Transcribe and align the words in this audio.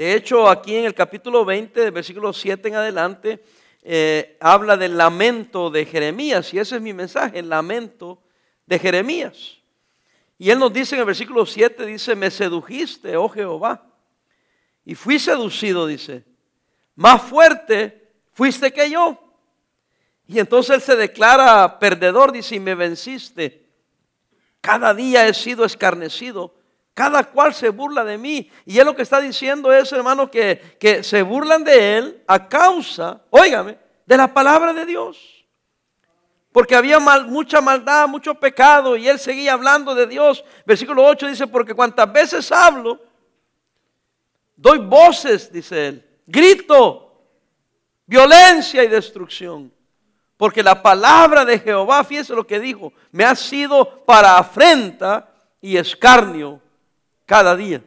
De 0.00 0.14
hecho, 0.14 0.48
aquí 0.48 0.76
en 0.76 0.86
el 0.86 0.94
capítulo 0.94 1.44
20, 1.44 1.78
del 1.78 1.90
versículo 1.90 2.32
7 2.32 2.68
en 2.68 2.74
adelante, 2.74 3.44
eh, 3.82 4.38
habla 4.40 4.74
del 4.74 4.96
lamento 4.96 5.68
de 5.68 5.84
Jeremías. 5.84 6.54
Y 6.54 6.58
ese 6.58 6.76
es 6.76 6.80
mi 6.80 6.94
mensaje, 6.94 7.40
el 7.40 7.50
lamento 7.50 8.18
de 8.64 8.78
Jeremías. 8.78 9.58
Y 10.38 10.48
él 10.48 10.58
nos 10.58 10.72
dice 10.72 10.94
en 10.94 11.00
el 11.00 11.04
versículo 11.04 11.44
7, 11.44 11.84
dice, 11.84 12.16
me 12.16 12.30
sedujiste, 12.30 13.14
oh 13.14 13.28
Jehová. 13.28 13.92
Y 14.86 14.94
fui 14.94 15.18
seducido, 15.18 15.86
dice. 15.86 16.24
Más 16.94 17.20
fuerte 17.20 18.10
fuiste 18.32 18.72
que 18.72 18.88
yo. 18.88 19.22
Y 20.26 20.38
entonces 20.38 20.76
él 20.76 20.80
se 20.80 20.96
declara 20.96 21.78
perdedor, 21.78 22.32
dice, 22.32 22.54
y 22.54 22.60
me 22.60 22.74
venciste. 22.74 23.68
Cada 24.62 24.94
día 24.94 25.28
he 25.28 25.34
sido 25.34 25.66
escarnecido. 25.66 26.54
Cada 27.00 27.24
cual 27.24 27.54
se 27.54 27.70
burla 27.70 28.04
de 28.04 28.18
mí. 28.18 28.50
Y 28.66 28.78
él 28.78 28.84
lo 28.84 28.94
que 28.94 29.00
está 29.00 29.22
diciendo 29.22 29.72
es, 29.72 29.90
hermano, 29.90 30.30
que, 30.30 30.76
que 30.78 31.02
se 31.02 31.22
burlan 31.22 31.64
de 31.64 31.96
él 31.96 32.22
a 32.26 32.46
causa, 32.46 33.22
óigame, 33.30 33.78
de 34.04 34.18
la 34.18 34.34
palabra 34.34 34.74
de 34.74 34.84
Dios. 34.84 35.46
Porque 36.52 36.76
había 36.76 36.98
mucha 36.98 37.62
maldad, 37.62 38.06
mucho 38.06 38.34
pecado 38.34 38.98
y 38.98 39.08
él 39.08 39.18
seguía 39.18 39.54
hablando 39.54 39.94
de 39.94 40.06
Dios. 40.08 40.44
Versículo 40.66 41.02
8 41.06 41.28
dice, 41.28 41.46
porque 41.46 41.72
cuantas 41.72 42.12
veces 42.12 42.52
hablo, 42.52 43.00
doy 44.54 44.80
voces, 44.80 45.50
dice 45.50 45.86
él, 45.88 46.06
grito, 46.26 47.24
violencia 48.04 48.84
y 48.84 48.88
destrucción. 48.88 49.72
Porque 50.36 50.62
la 50.62 50.82
palabra 50.82 51.46
de 51.46 51.58
Jehová, 51.60 52.04
fíjese 52.04 52.34
lo 52.34 52.46
que 52.46 52.60
dijo, 52.60 52.92
me 53.10 53.24
ha 53.24 53.34
sido 53.34 54.04
para 54.04 54.36
afrenta 54.36 55.32
y 55.62 55.78
escarnio 55.78 56.60
cada 57.30 57.54
día. 57.54 57.80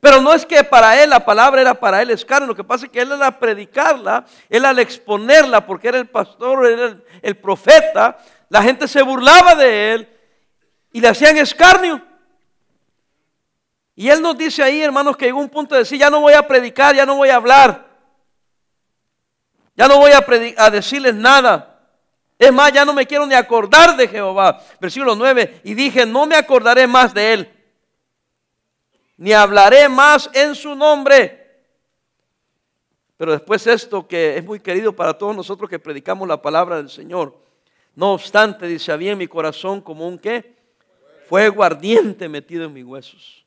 Pero 0.00 0.20
no 0.20 0.34
es 0.34 0.44
que 0.44 0.64
para 0.64 1.00
él 1.00 1.10
la 1.10 1.24
palabra 1.24 1.60
era 1.60 1.74
para 1.74 2.02
él 2.02 2.10
escarnio, 2.10 2.48
lo 2.48 2.56
que 2.56 2.64
pasa 2.64 2.86
es 2.86 2.90
que 2.90 3.00
él 3.00 3.12
al 3.12 3.38
predicarla, 3.38 4.24
él 4.48 4.64
al 4.64 4.80
exponerla, 4.80 5.64
porque 5.64 5.86
era 5.86 5.98
el 5.98 6.08
pastor, 6.08 6.66
era 6.66 6.96
el, 7.22 7.36
profeta, 7.36 8.18
la 8.48 8.60
gente 8.64 8.88
se 8.88 9.00
burlaba 9.02 9.54
de 9.54 9.92
él 9.92 10.08
y 10.90 11.00
le 11.00 11.06
hacían 11.06 11.36
escarnio. 11.36 12.04
Y 13.94 14.08
él 14.08 14.20
nos 14.20 14.36
dice 14.36 14.60
ahí, 14.60 14.82
hermanos, 14.82 15.16
que 15.16 15.26
llegó 15.26 15.38
un 15.38 15.50
punto 15.50 15.76
de 15.76 15.82
decir, 15.82 16.00
ya 16.00 16.10
no 16.10 16.20
voy 16.20 16.32
a 16.32 16.44
predicar, 16.44 16.92
ya 16.92 17.06
no 17.06 17.14
voy 17.14 17.28
a 17.28 17.36
hablar, 17.36 17.86
ya 19.76 19.86
no 19.86 19.98
voy 19.98 20.10
a, 20.10 20.26
a 20.64 20.70
decirles 20.70 21.14
nada. 21.14 21.78
Es 22.36 22.52
más, 22.52 22.72
ya 22.72 22.84
no 22.84 22.92
me 22.92 23.06
quiero 23.06 23.24
ni 23.24 23.36
acordar 23.36 23.96
de 23.96 24.08
Jehová. 24.08 24.60
Versículo 24.80 25.14
9, 25.14 25.60
y 25.62 25.74
dije, 25.74 26.06
no 26.06 26.26
me 26.26 26.34
acordaré 26.34 26.88
más 26.88 27.14
de 27.14 27.34
él 27.34 27.59
ni 29.20 29.34
hablaré 29.34 29.86
más 29.86 30.30
en 30.32 30.54
su 30.54 30.74
nombre. 30.74 31.46
Pero 33.18 33.32
después 33.32 33.66
esto 33.66 34.08
que 34.08 34.38
es 34.38 34.42
muy 34.42 34.60
querido 34.60 34.96
para 34.96 35.12
todos 35.12 35.36
nosotros 35.36 35.68
que 35.68 35.78
predicamos 35.78 36.26
la 36.26 36.40
palabra 36.40 36.78
del 36.78 36.88
Señor. 36.88 37.36
No 37.94 38.14
obstante, 38.14 38.66
dice, 38.66 38.92
había 38.92 39.12
en 39.12 39.18
mi 39.18 39.28
corazón 39.28 39.82
como 39.82 40.08
un 40.08 40.18
qué? 40.18 40.56
Fuego 41.28 41.62
ardiente 41.62 42.30
metido 42.30 42.64
en 42.64 42.72
mis 42.72 42.84
huesos. 42.84 43.44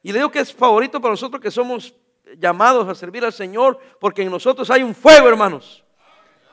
Y 0.00 0.12
le 0.12 0.20
digo 0.20 0.30
que 0.30 0.38
es 0.38 0.54
favorito 0.54 1.00
para 1.00 1.14
nosotros 1.14 1.42
que 1.42 1.50
somos 1.50 1.92
llamados 2.38 2.88
a 2.88 2.94
servir 2.94 3.24
al 3.24 3.32
Señor, 3.32 3.80
porque 3.98 4.22
en 4.22 4.30
nosotros 4.30 4.70
hay 4.70 4.84
un 4.84 4.94
fuego, 4.94 5.28
hermanos 5.28 5.82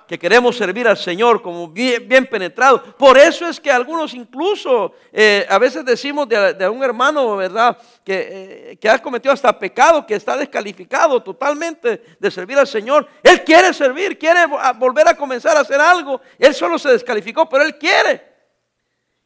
que 0.08 0.20
queremos 0.20 0.58
servir 0.58 0.88
al 0.88 0.98
Señor 0.98 1.42
como 1.42 1.68
bien, 1.68 2.08
bien 2.08 2.26
penetrado. 2.26 2.84
Por 2.98 3.18
eso 3.18 3.48
es 3.48 3.60
que 3.60 3.72
algunos 3.72 4.14
incluso 4.14 4.94
eh, 5.12 5.46
a 5.50 5.58
veces 5.58 5.86
decimos 5.86 6.28
de, 6.28 6.70
un 6.70 6.84
hermano, 6.84 7.36
¿verdad? 7.38 7.78
Que, 8.04 8.72
eh, 8.72 8.78
que, 8.78 8.90
ha 8.90 9.00
cometido 9.00 9.34
hasta 9.34 9.58
pecado, 9.58 10.06
que 10.06 10.16
está 10.16 10.36
descalificado 10.38 11.22
totalmente 11.22 12.04
de 12.20 12.32
servir 12.32 12.58
al 12.58 12.68
Señor. 12.68 13.08
Él 13.22 13.44
quiere 13.44 13.74
servir, 13.74 14.18
quiere 14.18 14.46
volver 14.78 15.08
a 15.08 15.16
comenzar 15.16 15.56
a 15.58 15.62
hacer 15.62 15.80
algo. 15.80 16.22
Él 16.38 16.54
solo 16.54 16.78
se 16.78 16.90
descalificó, 16.90 17.48
pero 17.48 17.64
él 17.64 17.78
quiere. 17.78 18.34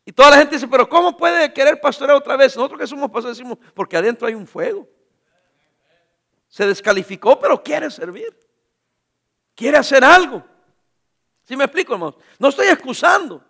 Y 0.08 0.14
toda 0.14 0.30
la 0.32 0.38
gente 0.38 0.56
dice, 0.56 0.70
pero 0.70 0.88
¿cómo 0.88 1.18
puede 1.18 1.52
querer 1.52 1.82
pastorear 1.82 2.16
otra 2.16 2.38
vez? 2.38 2.56
Nosotros 2.56 2.80
que 2.80 2.88
somos 2.88 3.12
pastores 3.12 3.38
decimos, 3.38 3.58
porque 3.74 3.98
adentro 3.98 4.26
hay 4.26 4.36
un 4.36 4.48
fuego. 4.48 4.88
Se 6.48 6.66
descalificó, 6.66 7.38
pero 7.38 7.62
quiere 7.62 7.92
servir. 7.92 8.34
Quiere 9.54 9.78
hacer 9.78 10.06
algo. 10.06 10.46
¿Sí 11.48 11.56
me 11.56 11.64
explico, 11.64 11.94
hermanos? 11.94 12.16
No 12.38 12.50
estoy 12.50 12.68
excusando. 12.68 13.42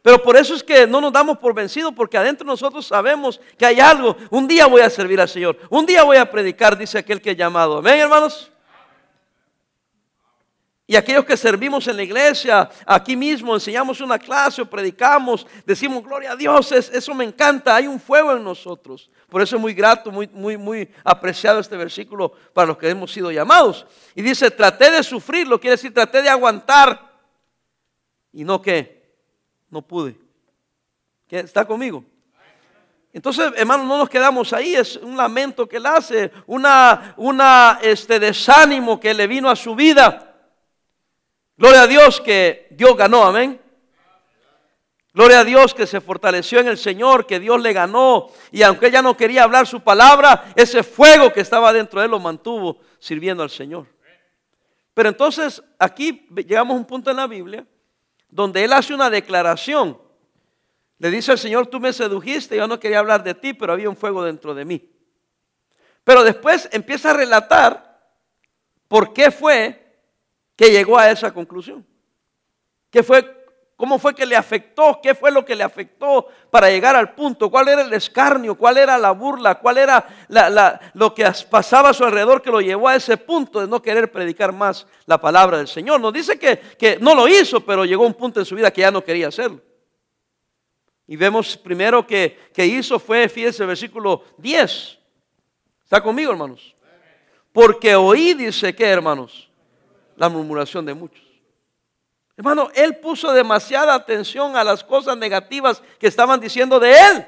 Pero 0.00 0.20
por 0.22 0.36
eso 0.36 0.54
es 0.54 0.64
que 0.64 0.86
no 0.86 1.00
nos 1.00 1.12
damos 1.12 1.38
por 1.38 1.54
vencidos, 1.54 1.92
porque 1.94 2.16
adentro 2.16 2.46
nosotros 2.46 2.86
sabemos 2.86 3.40
que 3.58 3.66
hay 3.66 3.78
algo. 3.78 4.16
Un 4.30 4.48
día 4.48 4.66
voy 4.66 4.80
a 4.80 4.90
servir 4.90 5.20
al 5.20 5.28
Señor, 5.28 5.58
un 5.70 5.84
día 5.86 6.02
voy 6.02 6.16
a 6.16 6.28
predicar, 6.28 6.76
dice 6.76 6.98
aquel 6.98 7.20
que 7.20 7.30
he 7.30 7.36
llamado. 7.36 7.78
Amén, 7.78 8.00
hermanos. 8.00 8.50
Y 10.86 10.96
aquellos 10.96 11.24
que 11.24 11.36
servimos 11.36 11.86
en 11.86 11.96
la 11.96 12.02
iglesia, 12.02 12.68
aquí 12.84 13.16
mismo 13.16 13.54
enseñamos 13.54 14.00
una 14.00 14.18
clase 14.18 14.62
o 14.62 14.68
predicamos, 14.68 15.46
decimos 15.64 16.02
gloria 16.02 16.32
a 16.32 16.36
Dios, 16.36 16.72
eso 16.72 17.14
me 17.14 17.24
encanta, 17.24 17.76
hay 17.76 17.86
un 17.86 18.00
fuego 18.00 18.32
en 18.32 18.42
nosotros. 18.42 19.08
Por 19.32 19.40
eso 19.40 19.56
es 19.56 19.62
muy 19.62 19.72
grato, 19.72 20.10
muy, 20.12 20.28
muy, 20.28 20.58
muy 20.58 20.90
apreciado 21.02 21.58
este 21.58 21.74
versículo 21.74 22.34
para 22.52 22.66
los 22.66 22.76
que 22.76 22.90
hemos 22.90 23.10
sido 23.10 23.32
llamados. 23.32 23.86
Y 24.14 24.20
dice, 24.20 24.50
traté 24.50 24.90
de 24.90 25.02
sufrirlo, 25.02 25.58
quiere 25.58 25.76
decir, 25.76 25.94
traté 25.94 26.20
de 26.20 26.28
aguantar. 26.28 27.10
Y 28.30 28.44
no 28.44 28.60
que, 28.60 29.16
no 29.70 29.80
pude. 29.80 30.18
¿Está 31.30 31.64
conmigo? 31.64 32.04
Entonces, 33.10 33.50
hermano, 33.56 33.84
no 33.84 33.96
nos 33.96 34.10
quedamos 34.10 34.52
ahí, 34.52 34.74
es 34.74 34.96
un 34.96 35.16
lamento 35.16 35.66
que 35.66 35.78
él 35.78 35.86
hace, 35.86 36.30
una, 36.46 37.14
una 37.16 37.78
este, 37.80 38.20
desánimo 38.20 39.00
que 39.00 39.14
le 39.14 39.26
vino 39.26 39.48
a 39.48 39.56
su 39.56 39.74
vida. 39.74 40.36
Gloria 41.56 41.84
a 41.84 41.86
Dios 41.86 42.20
que 42.20 42.68
Dios 42.72 42.94
ganó, 42.98 43.24
amén. 43.24 43.61
Gloria 45.14 45.40
a 45.40 45.44
Dios 45.44 45.74
que 45.74 45.86
se 45.86 46.00
fortaleció 46.00 46.60
en 46.60 46.68
el 46.68 46.78
Señor, 46.78 47.26
que 47.26 47.38
Dios 47.38 47.60
le 47.60 47.72
ganó. 47.72 48.28
Y 48.50 48.62
aunque 48.62 48.86
ella 48.86 49.02
no 49.02 49.16
quería 49.16 49.44
hablar 49.44 49.66
su 49.66 49.80
palabra, 49.80 50.52
ese 50.56 50.82
fuego 50.82 51.32
que 51.32 51.40
estaba 51.40 51.72
dentro 51.72 52.00
de 52.00 52.06
él 52.06 52.10
lo 52.10 52.18
mantuvo 52.18 52.80
sirviendo 52.98 53.42
al 53.42 53.50
Señor. 53.50 53.86
Pero 54.94 55.10
entonces 55.10 55.62
aquí 55.78 56.26
llegamos 56.34 56.74
a 56.74 56.78
un 56.78 56.86
punto 56.86 57.10
en 57.10 57.16
la 57.16 57.26
Biblia 57.26 57.66
donde 58.28 58.64
él 58.64 58.72
hace 58.72 58.94
una 58.94 59.10
declaración. 59.10 60.00
Le 60.98 61.10
dice 61.10 61.32
al 61.32 61.38
Señor, 61.38 61.66
tú 61.66 61.80
me 61.80 61.92
sedujiste, 61.92 62.56
yo 62.56 62.66
no 62.66 62.80
quería 62.80 63.00
hablar 63.00 63.22
de 63.22 63.34
ti, 63.34 63.52
pero 63.52 63.72
había 63.72 63.90
un 63.90 63.96
fuego 63.96 64.24
dentro 64.24 64.54
de 64.54 64.64
mí. 64.64 64.90
Pero 66.04 66.24
después 66.24 66.68
empieza 66.72 67.10
a 67.10 67.14
relatar 67.14 68.00
por 68.88 69.12
qué 69.12 69.30
fue 69.30 69.78
que 70.56 70.70
llegó 70.70 70.98
a 70.98 71.10
esa 71.10 71.32
conclusión. 71.32 71.86
¿Qué 72.90 73.02
fue, 73.02 73.41
¿Cómo 73.82 73.98
fue 73.98 74.14
que 74.14 74.24
le 74.24 74.36
afectó? 74.36 75.00
¿Qué 75.02 75.12
fue 75.12 75.32
lo 75.32 75.44
que 75.44 75.56
le 75.56 75.64
afectó 75.64 76.28
para 76.52 76.70
llegar 76.70 76.94
al 76.94 77.14
punto? 77.14 77.50
¿Cuál 77.50 77.66
era 77.66 77.82
el 77.82 77.92
escarnio? 77.92 78.54
¿Cuál 78.54 78.78
era 78.78 78.96
la 78.96 79.10
burla? 79.10 79.56
¿Cuál 79.56 79.78
era 79.78 80.06
lo 80.94 81.12
que 81.12 81.28
pasaba 81.50 81.88
a 81.88 81.92
su 81.92 82.04
alrededor 82.04 82.40
que 82.40 82.52
lo 82.52 82.60
llevó 82.60 82.86
a 82.86 82.94
ese 82.94 83.16
punto 83.16 83.60
de 83.60 83.66
no 83.66 83.82
querer 83.82 84.12
predicar 84.12 84.52
más 84.52 84.86
la 85.04 85.20
palabra 85.20 85.58
del 85.58 85.66
Señor? 85.66 86.00
Nos 86.00 86.12
dice 86.12 86.38
que, 86.38 86.60
que 86.78 86.98
no 87.00 87.16
lo 87.16 87.26
hizo, 87.26 87.58
pero 87.66 87.84
llegó 87.84 88.04
a 88.04 88.06
un 88.06 88.14
punto 88.14 88.38
en 88.38 88.46
su 88.46 88.54
vida 88.54 88.70
que 88.70 88.82
ya 88.82 88.92
no 88.92 89.02
quería 89.02 89.26
hacerlo. 89.26 89.60
Y 91.08 91.16
vemos 91.16 91.56
primero 91.56 92.06
que, 92.06 92.38
que 92.54 92.64
hizo 92.64 93.00
fue, 93.00 93.28
fíjese, 93.28 93.66
versículo 93.66 94.22
10. 94.38 94.98
¿Está 95.82 96.00
conmigo, 96.00 96.30
hermanos? 96.30 96.76
Porque 97.52 97.96
oí, 97.96 98.34
dice 98.34 98.76
que, 98.76 98.86
hermanos, 98.86 99.50
la 100.14 100.28
murmuración 100.28 100.86
de 100.86 100.94
muchos. 100.94 101.31
Hermano, 102.36 102.70
él 102.74 102.96
puso 102.96 103.32
demasiada 103.32 103.94
atención 103.94 104.56
a 104.56 104.64
las 104.64 104.82
cosas 104.82 105.16
negativas 105.16 105.82
que 105.98 106.06
estaban 106.06 106.40
diciendo 106.40 106.80
de 106.80 106.98
él. 106.98 107.26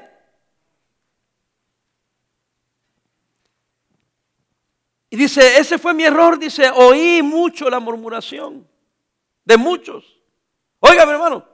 Y 5.10 5.16
dice, 5.16 5.58
ese 5.58 5.78
fue 5.78 5.94
mi 5.94 6.04
error, 6.04 6.38
dice, 6.38 6.70
oí 6.70 7.22
mucho 7.22 7.70
la 7.70 7.78
murmuración 7.78 8.66
de 9.44 9.56
muchos. 9.56 10.20
Oiga, 10.80 11.06
mi 11.06 11.12
hermano, 11.12 11.46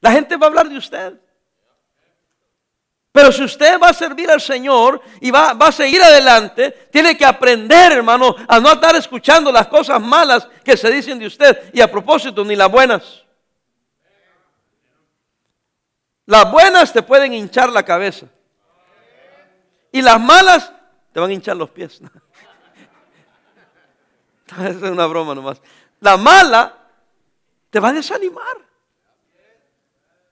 la 0.00 0.12
gente 0.12 0.36
va 0.36 0.46
a 0.46 0.48
hablar 0.48 0.68
de 0.68 0.78
usted. 0.78 1.20
Pero 3.12 3.30
si 3.30 3.44
usted 3.44 3.78
va 3.78 3.88
a 3.88 3.94
servir 3.94 4.30
al 4.30 4.40
Señor 4.40 5.02
y 5.20 5.30
va, 5.30 5.50
a 5.50 5.72
seguir 5.72 6.02
adelante, 6.02 6.88
tiene 6.90 7.16
que 7.16 7.26
aprender, 7.26 7.92
hermano, 7.92 8.34
a 8.48 8.58
no 8.58 8.72
estar 8.72 8.96
escuchando 8.96 9.52
las 9.52 9.68
cosas 9.68 10.00
malas 10.00 10.48
que 10.64 10.78
se 10.78 10.90
dicen 10.90 11.18
de 11.18 11.26
usted. 11.26 11.70
Y 11.74 11.82
a 11.82 11.90
propósito, 11.90 12.42
ni 12.42 12.56
las 12.56 12.70
buenas. 12.70 13.22
Las 16.24 16.50
buenas 16.50 16.90
te 16.90 17.02
pueden 17.02 17.34
hinchar 17.34 17.70
la 17.70 17.82
cabeza. 17.82 18.26
Y 19.90 20.00
las 20.00 20.18
malas 20.18 20.72
te 21.12 21.20
van 21.20 21.28
a 21.28 21.34
hinchar 21.34 21.56
los 21.56 21.68
pies. 21.68 22.00
es 24.64 24.76
una 24.76 25.04
broma 25.04 25.34
nomás. 25.34 25.60
La 26.00 26.16
mala 26.16 26.78
te 27.68 27.78
va 27.78 27.90
a 27.90 27.92
desanimar. 27.92 28.71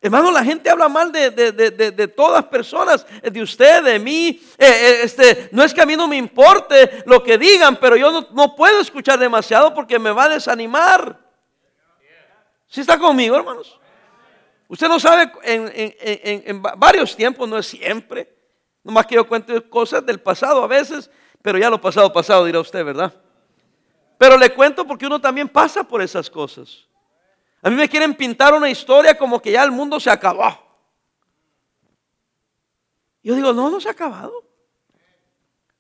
Hermano, 0.03 0.31
la 0.31 0.43
gente 0.43 0.71
habla 0.71 0.89
mal 0.89 1.13
de, 1.13 1.31
de, 1.31 1.53
de, 1.53 1.91
de, 1.91 2.09
todas 2.09 2.45
personas, 2.47 3.07
de 3.23 3.43
usted, 3.43 3.85
de 3.85 3.99
mí. 3.99 4.41
Eh, 4.57 4.67
eh, 4.67 5.01
este, 5.03 5.51
no 5.53 5.63
es 5.63 5.75
que 5.75 5.83
a 5.83 5.87
mí 5.87 5.95
no 5.95 6.09
me 6.09 6.17
importe 6.17 7.03
lo 7.05 7.23
que 7.23 7.37
digan, 7.37 7.77
pero 7.77 7.97
yo 7.97 8.11
no, 8.11 8.27
no 8.33 8.57
puedo 8.57 8.81
escuchar 8.81 9.19
demasiado 9.19 9.75
porque 9.75 9.99
me 9.99 10.11
va 10.11 10.25
a 10.25 10.29
desanimar. 10.31 11.19
¿Sí 12.67 12.81
está 12.81 12.99
conmigo, 12.99 13.37
hermanos? 13.37 13.79
Usted 14.69 14.89
no 14.89 14.99
sabe, 14.99 15.31
en, 15.43 15.71
en, 15.75 16.43
en, 16.47 16.63
varios 16.63 17.15
tiempos, 17.15 17.47
no 17.47 17.59
es 17.59 17.67
siempre. 17.67 18.33
Nomás 18.83 19.05
que 19.05 19.17
yo 19.17 19.29
cuente 19.29 19.61
cosas 19.69 20.07
del 20.07 20.21
pasado 20.21 20.63
a 20.63 20.67
veces, 20.67 21.11
pero 21.43 21.59
ya 21.59 21.69
lo 21.69 21.79
pasado, 21.79 22.11
pasado, 22.11 22.47
dirá 22.47 22.61
usted, 22.61 22.83
¿verdad? 22.85 23.13
Pero 24.17 24.39
le 24.39 24.55
cuento 24.55 24.87
porque 24.87 25.07
uno 25.07 25.21
también 25.21 25.49
pasa 25.49 25.85
por 25.85 26.01
esas 26.01 26.31
cosas. 26.31 26.87
A 27.63 27.71
mí 27.71 27.77
me 27.77 27.89
quieren 27.89 28.15
pintar 28.15 28.55
una 28.55 28.71
historia 28.71 29.17
como 29.17 29.41
que 29.41 29.53
ya 29.53 29.63
el 29.63 29.71
mundo 29.71 30.01
se 30.01 30.11
acabó. 30.11 30.59
Yo 33.23 33.35
digo, 33.35 33.53
no, 33.53 33.69
no 33.71 33.81
se 33.81 33.89
ha 33.89 33.93
acabado. 33.93 34.33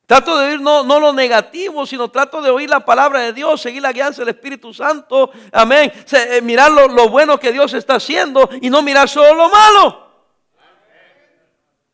Trato 0.04 0.36
de 0.38 0.48
oír 0.48 0.60
no, 0.60 0.82
no, 0.82 0.98
lo 0.98 1.12
negativo, 1.12 1.86
sino 1.86 2.10
trato 2.10 2.42
de 2.42 2.50
oír 2.50 2.68
la 2.68 2.84
palabra 2.84 3.20
de 3.20 3.32
Dios, 3.32 3.60
seguir 3.60 3.80
la 3.80 3.92
guianza 3.92 4.22
del 4.22 4.30
Espíritu 4.30 4.74
Santo. 4.74 5.30
Amén. 5.52 5.92
Eh, 6.10 6.42
mirar 6.42 6.72
lo, 6.72 6.88
lo, 6.88 7.08
bueno 7.08 7.38
que 7.38 7.52
Dios 7.52 7.72
está 7.74 7.94
haciendo 7.94 8.50
y 8.60 8.68
no 8.68 8.82
mirar 8.82 9.08
solo 9.08 9.34
lo 9.34 9.48
malo. 9.48 10.10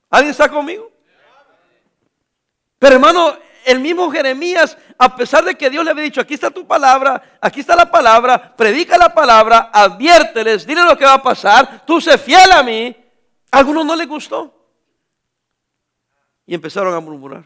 ¿Alguien 0.08 0.30
está 0.30 0.48
conmigo? 0.48 0.90
Pero 2.78 2.94
hermano, 2.94 3.36
el 3.66 3.80
mismo 3.80 4.08
Jeremías, 4.12 4.78
a 4.96 5.16
pesar 5.16 5.44
de 5.44 5.56
que 5.56 5.68
Dios 5.68 5.84
le 5.84 5.90
había 5.90 6.04
dicho, 6.04 6.20
aquí 6.20 6.34
está 6.34 6.52
tu 6.52 6.64
palabra, 6.64 7.36
aquí 7.40 7.58
está 7.58 7.74
la 7.74 7.90
palabra, 7.90 8.54
predica 8.54 8.96
la 8.96 9.12
palabra, 9.12 9.70
adviérteles, 9.72 10.64
dile 10.64 10.84
lo 10.84 10.96
que 10.96 11.04
va 11.04 11.14
a 11.14 11.22
pasar, 11.22 11.84
tú 11.84 12.00
sé 12.00 12.16
fiel 12.16 12.52
a 12.52 12.62
mí, 12.62 12.96
a 13.50 13.58
algunos 13.58 13.84
no 13.84 13.96
les 13.96 14.06
gustó. 14.06 14.54
Y 16.46 16.54
empezaron 16.54 16.94
a 16.94 17.00
murmurar. 17.00 17.44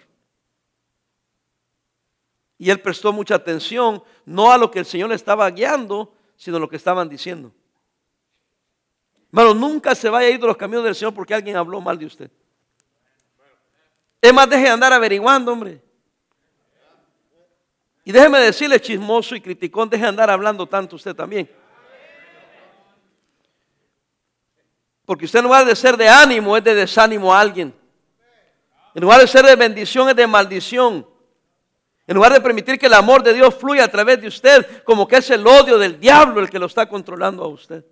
Y 2.59 2.69
él 2.69 2.81
prestó 2.83 3.15
mucha 3.15 3.37
atención, 3.37 4.05
no 4.27 4.53
a 4.53 4.59
lo 4.59 4.71
que 4.71 4.81
el 4.81 4.85
Señor 4.85 5.09
le 5.09 5.15
estaba 5.15 5.51
guiando, 5.51 6.15
sino 6.37 6.59
a 6.59 6.61
lo 6.61 6.69
que 6.69 6.77
estaban 6.77 7.09
diciendo. 7.09 7.51
Hermano, 9.33 9.55
nunca 9.55 9.95
se 9.95 10.11
vaya 10.11 10.29
a 10.29 10.31
ir 10.33 10.39
de 10.39 10.47
los 10.47 10.59
caminos 10.59 10.85
del 10.85 10.95
Señor 10.95 11.15
porque 11.15 11.33
alguien 11.33 11.57
habló 11.57 11.81
mal 11.81 11.99
de 11.99 12.05
usted. 12.05 12.31
Es 14.21 14.35
más, 14.35 14.51
deje 14.51 14.65
de 14.65 14.69
andar 14.69 14.93
averiguando, 14.93 15.51
hombre. 15.51 15.83
Y 18.05 18.13
déjeme 18.13 18.39
decirle, 18.39 18.81
chismoso 18.81 19.35
y 19.35 19.41
criticón, 19.41 19.89
deje 19.89 20.03
de 20.03 20.09
andar 20.09 20.31
hablando 20.31 20.67
tanto 20.67 20.97
usted 20.97 21.15
también. 21.15 21.51
Porque 25.05 25.25
usted 25.25 25.41
en 25.41 25.45
lugar 25.45 25.67
de 25.67 25.75
ser 25.75 25.97
de 25.97 26.09
ánimo, 26.09 26.57
es 26.57 26.65
de 26.65 26.75
desánimo 26.75 27.35
a 27.35 27.41
alguien. 27.41 27.75
En 28.95 29.03
lugar 29.03 29.21
de 29.21 29.27
ser 29.27 29.45
de 29.45 29.57
bendición, 29.57 30.09
es 30.09 30.17
de 30.17 30.27
maldición. 30.27 31.07
En 32.07 32.15
lugar 32.15 32.33
de 32.33 32.41
permitir 32.41 32.79
que 32.79 32.87
el 32.87 32.95
amor 32.95 33.23
de 33.23 33.33
Dios 33.33 33.55
fluya 33.55 33.85
a 33.85 33.89
través 33.89 34.21
de 34.21 34.29
usted, 34.29 34.83
como 34.85 35.07
que 35.07 35.17
es 35.17 35.31
el 35.31 35.47
odio 35.47 35.79
del 35.79 36.01
diablo 36.01 36.41
el 36.41 36.51
que 36.51 36.59
lo 36.59 36.67
está 36.67 36.89
controlando 36.89 37.45
a 37.45 37.49
usted. 37.49 37.85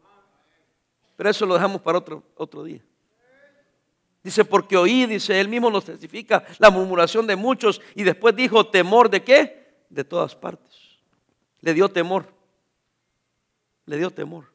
Pero 1.17 1.31
eso 1.31 1.45
lo 1.47 1.55
dejamos 1.55 1.83
para 1.83 1.99
otro, 1.99 2.23
otro 2.37 2.63
día. 2.63 2.81
Dice, 4.23 4.45
porque 4.45 4.77
oí, 4.77 5.07
dice, 5.07 5.41
él 5.41 5.49
mismo 5.49 5.71
nos 5.71 5.85
testifica 5.85 6.45
la 6.59 6.71
murmuración 6.71 7.27
de 7.27 7.37
muchos 7.37 7.81
y 7.95 8.03
después 8.03 8.35
dijo, 8.35 8.67
temor 8.67 9.09
de 9.09 9.23
qué? 9.23 9.58
De 9.89 10.05
todas 10.05 10.35
partes. 10.35 10.77
Le 11.61 11.75
dio 11.75 11.89
temor. 11.89 12.33
Le 13.87 13.97
dio 13.97 14.11
temor. 14.11 14.51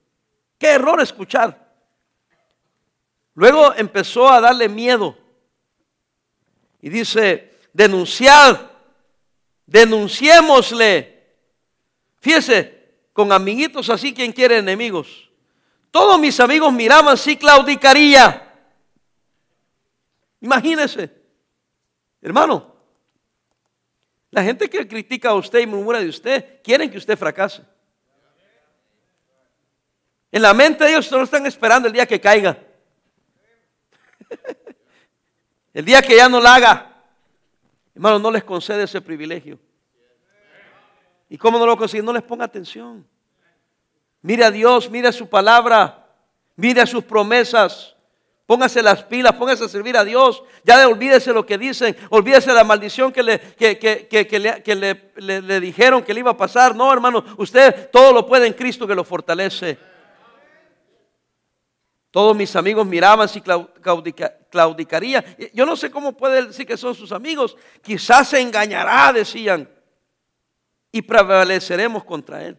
Qué 0.57 0.71
error 0.71 1.01
escuchar. 1.01 1.73
Luego 3.35 3.73
empezó 3.75 4.29
a 4.29 4.39
darle 4.39 4.69
miedo. 4.69 5.17
Y 6.81 6.89
dice, 6.89 7.59
denunciad, 7.73 8.59
denunciémosle. 9.65 11.27
Fíjese, 12.19 12.83
con 13.11 13.31
amiguitos 13.31 13.89
así, 13.89 14.13
quien 14.13 14.31
quiere 14.31 14.57
enemigos? 14.57 15.29
Todos 15.91 16.19
mis 16.19 16.39
amigos 16.39 16.73
miraban 16.73 17.17
si 17.17 17.37
claudicaría. 17.37 18.51
Imagínese, 20.41 21.09
hermano, 22.21 22.72
la 24.33 24.43
gente 24.43 24.67
que 24.67 24.87
critica 24.87 25.29
a 25.29 25.35
usted 25.35 25.59
y 25.59 25.67
murmura 25.67 25.99
de 25.99 26.09
usted, 26.09 26.59
quieren 26.63 26.89
que 26.89 26.97
usted 26.97 27.15
fracase. 27.15 27.61
En 30.31 30.41
la 30.41 30.55
mente 30.55 30.83
de 30.83 30.89
ellos 30.89 31.05
solo 31.05 31.25
están 31.25 31.45
esperando 31.45 31.87
el 31.87 31.93
día 31.93 32.07
que 32.07 32.19
caiga. 32.19 32.57
El 35.71 35.85
día 35.85 36.01
que 36.01 36.15
ya 36.15 36.27
no 36.29 36.39
la 36.39 36.55
haga. 36.55 37.03
Hermano, 37.93 38.17
no 38.17 38.31
les 38.31 38.43
concede 38.43 38.83
ese 38.83 39.01
privilegio. 39.01 39.59
¿Y 41.29 41.37
cómo 41.37 41.59
no 41.59 41.65
lo 41.67 41.77
consigue? 41.77 42.01
No 42.01 42.13
les 42.13 42.23
ponga 42.23 42.45
atención. 42.45 43.07
Mire 44.21 44.45
a 44.45 44.51
Dios, 44.51 44.89
mire 44.89 45.07
a 45.07 45.11
su 45.11 45.29
palabra, 45.29 46.07
mire 46.55 46.81
a 46.81 46.87
sus 46.87 47.03
promesas. 47.03 47.92
Póngase 48.45 48.81
las 48.81 49.03
pilas, 49.03 49.33
póngase 49.33 49.63
a 49.63 49.69
servir 49.69 49.95
a 49.95 50.03
Dios. 50.03 50.43
Ya 50.63 50.87
olvídese 50.87 51.31
lo 51.31 51.45
que 51.45 51.57
dicen, 51.57 51.95
olvídese 52.09 52.53
la 52.53 52.63
maldición 52.63 53.11
que, 53.11 53.23
le, 53.23 53.39
que, 53.55 54.39
le, 55.15 55.41
le, 55.41 55.59
dijeron 55.61 56.03
que 56.03 56.13
le 56.13 56.19
iba 56.19 56.31
a 56.31 56.37
pasar. 56.37 56.75
No, 56.75 56.91
hermano, 56.91 57.23
usted 57.37 57.89
todo 57.89 58.11
lo 58.11 58.27
puede 58.27 58.47
en 58.47 58.53
Cristo 58.53 58.85
que 58.85 58.95
lo 58.95 59.05
fortalece. 59.05 59.77
Todos 62.11 62.35
mis 62.35 62.55
amigos 62.55 62.85
miraban 62.85 63.27
si 63.27 63.41
claudicaría. 63.41 65.23
Yo 65.53 65.65
no 65.65 65.75
sé 65.75 65.89
cómo 65.89 66.11
puede 66.11 66.47
decir 66.47 66.67
que 66.67 66.77
son 66.77 66.93
sus 66.93 67.11
amigos. 67.11 67.57
Quizás 67.81 68.29
se 68.29 68.41
engañará, 68.41 69.11
decían. 69.13 69.67
Y 70.91 71.01
prevaleceremos 71.01 72.03
contra 72.03 72.45
él. 72.45 72.57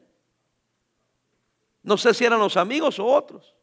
No 1.82 1.96
sé 1.98 2.14
si 2.14 2.24
eran 2.24 2.40
los 2.40 2.56
amigos 2.56 2.98
o 2.98 3.06
otros. 3.06 3.54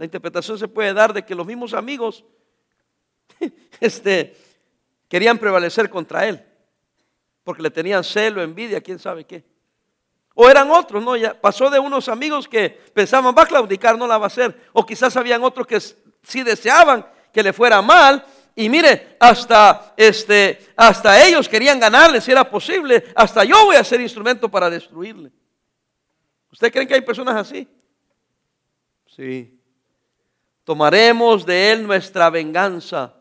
La 0.00 0.06
interpretación 0.06 0.58
se 0.58 0.66
puede 0.66 0.94
dar 0.94 1.12
de 1.12 1.22
que 1.22 1.34
los 1.34 1.46
mismos 1.46 1.74
amigos 1.74 2.24
este, 3.80 4.34
querían 5.06 5.36
prevalecer 5.36 5.90
contra 5.90 6.26
él, 6.26 6.42
porque 7.44 7.60
le 7.60 7.70
tenían 7.70 8.02
celo, 8.02 8.40
envidia, 8.40 8.80
quién 8.80 8.98
sabe 8.98 9.26
qué. 9.26 9.44
O 10.32 10.48
eran 10.48 10.70
otros, 10.70 11.04
¿no? 11.04 11.18
Ya 11.18 11.38
pasó 11.38 11.68
de 11.68 11.78
unos 11.78 12.08
amigos 12.08 12.48
que 12.48 12.70
pensaban, 12.94 13.34
va 13.36 13.42
a 13.42 13.46
claudicar, 13.46 13.98
no 13.98 14.06
la 14.06 14.16
va 14.16 14.24
a 14.24 14.28
hacer. 14.28 14.70
O 14.72 14.86
quizás 14.86 15.14
habían 15.18 15.44
otros 15.44 15.66
que 15.66 15.78
sí 15.78 16.42
deseaban 16.42 17.06
que 17.30 17.42
le 17.42 17.52
fuera 17.52 17.82
mal. 17.82 18.24
Y 18.56 18.70
mire, 18.70 19.18
hasta, 19.20 19.92
este, 19.98 20.72
hasta 20.76 21.22
ellos 21.26 21.46
querían 21.46 21.78
ganarle 21.78 22.22
si 22.22 22.32
era 22.32 22.48
posible. 22.48 23.04
Hasta 23.14 23.44
yo 23.44 23.66
voy 23.66 23.76
a 23.76 23.84
ser 23.84 24.00
instrumento 24.00 24.50
para 24.50 24.70
destruirle. 24.70 25.30
¿Usted 26.50 26.72
cree 26.72 26.86
que 26.86 26.94
hay 26.94 27.02
personas 27.02 27.36
así? 27.36 27.68
Sí 29.04 29.59
tomaremos 30.64 31.44
de 31.44 31.72
él 31.72 31.86
nuestra 31.86 32.30
venganza. 32.30 33.14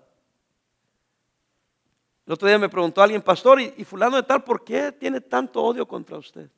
El 2.26 2.34
otro 2.34 2.48
día 2.48 2.60
me 2.60 2.70
preguntó 2.70 3.02
alguien, 3.02 3.22
pastor, 3.22 3.60
y, 3.60 3.84
fulano 3.84 4.18
de 4.18 4.24
tal, 4.24 4.44
¿por 4.44 4.64
qué 4.64 4.92
tiene 4.92 5.20
tanto 5.20 5.64
odio 5.64 5.88
contra 5.88 6.18
usted? 6.18 6.50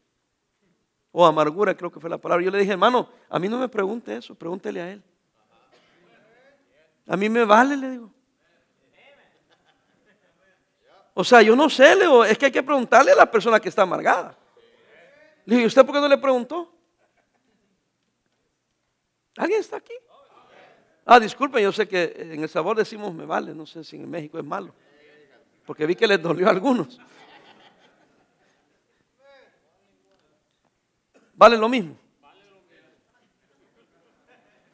O 1.13 1.25
amargura, 1.25 1.75
creo 1.75 1.91
que 1.91 1.99
fue 1.99 2.09
la 2.09 2.17
palabra. 2.17 2.43
Yo 2.43 2.51
le 2.51 2.59
dije, 2.59 2.73
hermano, 2.73 3.09
a 3.29 3.39
mí 3.39 3.47
no 3.47 3.57
me 3.57 3.69
pregunte 3.69 4.15
eso, 4.15 4.35
pregúntele 4.35 4.81
a 4.81 4.91
él. 4.91 5.03
A 7.07 7.15
mí 7.15 7.29
me 7.29 7.45
vale, 7.45 7.77
le 7.77 7.89
digo. 7.89 8.11
O 11.13 11.23
sea, 11.23 11.41
yo 11.41 11.55
no 11.55 11.69
sé, 11.69 11.95
le 11.95 12.01
digo, 12.01 12.25
es 12.25 12.37
que 12.37 12.47
hay 12.47 12.51
que 12.51 12.63
preguntarle 12.63 13.11
a 13.11 13.15
la 13.15 13.29
persona 13.29 13.59
que 13.59 13.69
está 13.69 13.83
amargada. 13.83 14.37
Le 15.45 15.55
dije, 15.55 15.67
¿usted 15.67 15.85
por 15.85 15.95
qué 15.95 16.01
no 16.01 16.07
le 16.07 16.17
preguntó? 16.17 16.73
¿Alguien 19.37 19.59
está 19.59 19.77
aquí? 19.77 19.93
Ah, 21.05 21.19
disculpen, 21.19 21.63
yo 21.63 21.71
sé 21.71 21.87
que 21.87 22.13
en 22.15 22.43
El 22.43 22.49
Sabor 22.49 22.77
decimos 22.77 23.13
me 23.13 23.25
vale, 23.25 23.55
no 23.55 23.65
sé 23.65 23.83
si 23.83 23.95
en 23.95 24.09
México 24.09 24.37
es 24.37 24.45
malo, 24.45 24.73
porque 25.65 25.85
vi 25.85 25.95
que 25.95 26.07
les 26.07 26.21
dolió 26.21 26.47
a 26.47 26.51
algunos. 26.51 26.99
Vale 31.33 31.57
lo 31.57 31.67
mismo. 31.67 31.97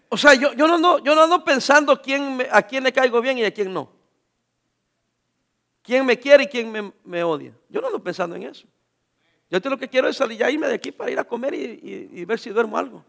O 0.09 0.17
sea, 0.17 0.33
yo, 0.33 0.53
yo, 0.53 0.67
no, 0.67 0.75
ando, 0.75 0.99
yo 0.99 1.15
no 1.15 1.23
ando 1.23 1.43
pensando 1.43 2.01
quién 2.01 2.45
a 2.51 2.61
quién 2.61 2.83
le 2.83 2.91
caigo 2.91 3.21
bien 3.21 3.37
y 3.37 3.45
a 3.45 3.53
quién 3.53 3.73
no. 3.73 3.89
Quién 5.81 6.05
me 6.05 6.19
quiere 6.19 6.43
y 6.43 6.47
quién 6.47 6.93
me, 7.03 7.23
odia. 7.23 7.53
Yo 7.69 7.79
no 7.79 7.87
ando 7.87 8.03
pensando 8.03 8.35
en 8.35 8.43
eso. 8.43 8.67
Yo 9.49 9.59
lo 9.69 9.77
que 9.77 9.87
quiero 9.87 10.09
es 10.09 10.17
salir 10.17 10.37
ya 10.37 10.51
irme 10.51 10.67
de 10.67 10.73
aquí 10.73 10.91
para 10.91 11.09
ir 11.09 11.19
a 11.19 11.23
comer 11.23 11.53
y 11.53 12.25
ver 12.25 12.37
si 12.37 12.49
duermo 12.49 12.77
algo 12.77 13.05